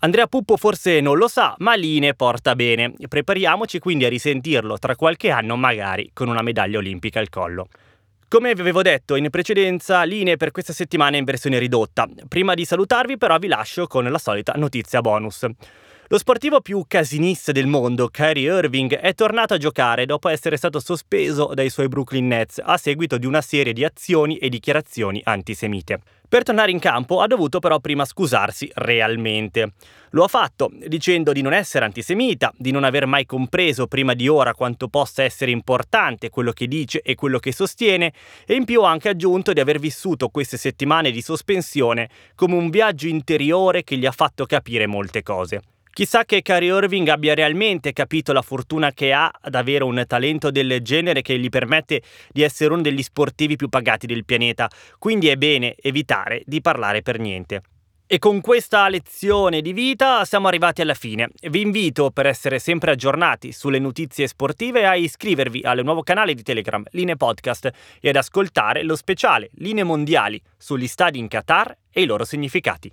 Andrea 0.01 0.27
Puppo 0.27 0.59
forse 0.59 1.01
non 1.01 1.17
lo 1.17 1.27
sa, 1.27 1.55
ma 1.61 1.75
Line 1.75 2.13
porta 2.13 2.55
bene. 2.55 2.93
Prepariamoci 3.09 3.79
quindi 3.79 4.05
a 4.05 4.11
risentirlo 4.11 4.77
tra 4.77 4.95
qualche 4.95 5.31
anno, 5.31 5.57
magari 5.57 6.11
con 6.13 6.29
una 6.29 6.43
medaglia 6.43 6.77
olimpica 6.77 7.19
al 7.19 7.31
collo. 7.31 7.69
Come 8.33 8.55
vi 8.55 8.61
avevo 8.61 8.83
detto 8.83 9.17
in 9.17 9.29
precedenza, 9.29 10.05
linee 10.05 10.37
per 10.37 10.53
questa 10.53 10.73
settimana 10.73 11.17
in 11.17 11.25
versione 11.25 11.59
ridotta. 11.59 12.09
Prima 12.29 12.55
di 12.55 12.65
salutarvi 12.65 13.19
però 13.19 13.37
vi 13.39 13.49
lascio 13.49 13.89
con 13.89 14.05
la 14.05 14.19
solita 14.19 14.53
notizia 14.53 15.01
bonus. 15.01 15.45
Lo 16.13 16.19
sportivo 16.19 16.61
più 16.61 16.87
casinista 16.89 17.53
del 17.53 17.69
mondo, 17.69 18.09
Kyrie 18.09 18.53
Irving, 18.53 18.97
è 18.97 19.15
tornato 19.15 19.55
a 19.55 19.59
giocare 19.59 20.07
dopo 20.07 20.29
essere 20.29 20.57
stato 20.57 20.81
sospeso 20.81 21.53
dai 21.55 21.71
suoi 21.71 21.87
Brooklyn 21.87 22.27
Nets 22.27 22.61
a 22.61 22.77
seguito 22.79 23.17
di 23.17 23.27
una 23.27 23.41
serie 23.41 23.73
di 23.73 23.85
azioni 23.85 24.37
e 24.39 24.49
dichiarazioni 24.49 25.21
antisemite. 25.23 26.01
Per 26.29 26.43
tornare 26.43 26.73
in 26.73 26.81
campo 26.81 27.21
ha 27.21 27.29
dovuto 27.29 27.61
però 27.61 27.79
prima 27.79 28.05
scusarsi 28.05 28.69
realmente. 28.75 29.75
Lo 30.11 30.25
ha 30.25 30.27
fatto 30.27 30.73
dicendo 30.85 31.31
di 31.31 31.43
non 31.43 31.53
essere 31.53 31.85
antisemita, 31.85 32.53
di 32.57 32.73
non 32.73 32.83
aver 32.83 33.07
mai 33.07 33.25
compreso 33.25 33.87
prima 33.87 34.13
di 34.15 34.27
ora 34.27 34.53
quanto 34.53 34.89
possa 34.89 35.23
essere 35.23 35.53
importante 35.53 36.29
quello 36.29 36.51
che 36.51 36.67
dice 36.67 37.03
e 37.03 37.15
quello 37.15 37.39
che 37.39 37.53
sostiene 37.53 38.13
e 38.47 38.55
in 38.55 38.65
più 38.65 38.83
ha 38.83 38.91
anche 38.91 39.11
aggiunto 39.11 39.53
di 39.53 39.61
aver 39.61 39.79
vissuto 39.79 40.27
queste 40.27 40.57
settimane 40.57 41.13
di 41.13 41.23
sospensione 41.23 42.09
come 42.35 42.57
un 42.57 42.69
viaggio 42.69 43.07
interiore 43.07 43.85
che 43.85 43.97
gli 43.97 44.07
ha 44.07 44.11
fatto 44.11 44.45
capire 44.45 44.89
molte 44.89 45.23
cose. 45.23 45.61
Chissà 45.93 46.25
che 46.25 46.41
Kyrie 46.41 46.73
Irving 46.73 47.09
abbia 47.09 47.35
realmente 47.35 47.93
capito 47.93 48.33
la 48.33 48.43
fortuna 48.43 48.93
che 48.93 49.13
ha 49.13 49.31
ad 49.41 49.55
avere 49.57 49.83
un 49.83 50.03
talento 50.07 50.51
del 50.51 50.81
genere 50.83 51.21
che 51.21 51.37
gli 51.39 51.49
permette 51.49 52.03
di 52.31 52.43
essere 52.43 52.73
uno 52.73 52.83
degli 52.83 53.03
sportivi 53.03 53.57
più 53.57 53.69
pagati 53.69 54.07
del 54.07 54.25
pianeta, 54.25 54.71
quindi 54.99 55.29
è 55.29 55.37
bene 55.37 55.75
evitare 55.77 56.43
di 56.47 56.61
parlare 56.61 57.03
per 57.03 57.19
niente. 57.19 57.63
E 58.07 58.19
con 58.19 58.41
questa 58.41 58.89
lezione 58.89 59.61
di 59.61 59.73
vita 59.73 60.25
siamo 60.25 60.49
arrivati 60.49 60.81
alla 60.81 60.95
fine. 60.95 61.29
Vi 61.49 61.61
invito 61.61 62.11
per 62.11 62.27
essere 62.27 62.59
sempre 62.59 62.91
aggiornati 62.91 63.53
sulle 63.53 63.79
notizie 63.79 64.27
sportive 64.27 64.85
a 64.85 64.97
iscrivervi 64.97 65.63
al 65.63 65.85
nuovo 65.85 66.03
canale 66.03 66.35
di 66.35 66.43
Telegram 66.43 66.85
Linee 66.91 67.17
Podcast 67.17 67.71
e 68.01 68.09
ad 68.09 68.17
ascoltare 68.17 68.83
lo 68.83 68.97
speciale 68.97 69.51
Linee 69.55 69.85
Mondiali 69.85 70.41
sugli 70.57 70.89
stadi 70.89 71.21
in 71.21 71.29
Qatar 71.29 71.77
e 71.89 72.03
i 72.03 72.07
loro 72.07 72.25
significati. 72.25 72.93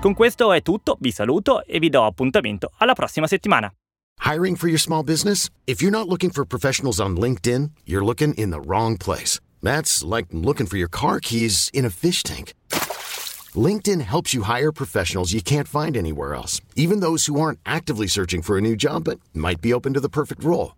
Con 0.00 0.14
questo 0.14 0.52
è 0.52 0.62
tutto, 0.62 0.96
vi 1.00 1.10
saluto 1.10 1.64
e 1.64 1.80
vi 1.80 1.88
do 1.88 2.04
appuntamento 2.04 2.70
alla 2.78 2.92
prossima 2.92 3.26
settimana. 3.26 3.68
Hiring 4.24 4.56
for 4.56 4.68
your 4.68 4.78
small 4.78 5.02
business? 5.02 5.50
If 5.66 5.82
you're 5.82 5.90
not 5.90 6.06
looking 6.06 6.30
for 6.30 6.44
professionals 6.44 7.00
on 7.00 7.16
LinkedIn, 7.16 7.72
you're 7.84 8.04
looking 8.04 8.32
in 8.34 8.50
the 8.50 8.60
wrong 8.60 8.96
place. 8.96 9.40
That's 9.60 10.04
like 10.04 10.28
looking 10.30 10.68
for 10.68 10.76
your 10.76 10.88
car 10.88 11.18
keys 11.18 11.68
in 11.72 11.84
a 11.84 11.90
fish 11.90 12.22
tank. 12.22 12.54
LinkedIn 13.56 14.02
helps 14.02 14.32
you 14.32 14.42
hire 14.42 14.70
professionals 14.70 15.32
you 15.32 15.42
can't 15.42 15.66
find 15.66 15.96
anywhere 15.96 16.32
else, 16.32 16.60
even 16.76 17.00
those 17.00 17.26
who 17.26 17.40
aren't 17.40 17.58
actively 17.66 18.06
searching 18.06 18.40
for 18.40 18.56
a 18.56 18.60
new 18.60 18.76
job 18.76 19.02
but 19.02 19.18
might 19.34 19.60
be 19.60 19.74
open 19.74 19.94
to 19.94 20.00
the 20.00 20.08
perfect 20.08 20.44
role. 20.44 20.77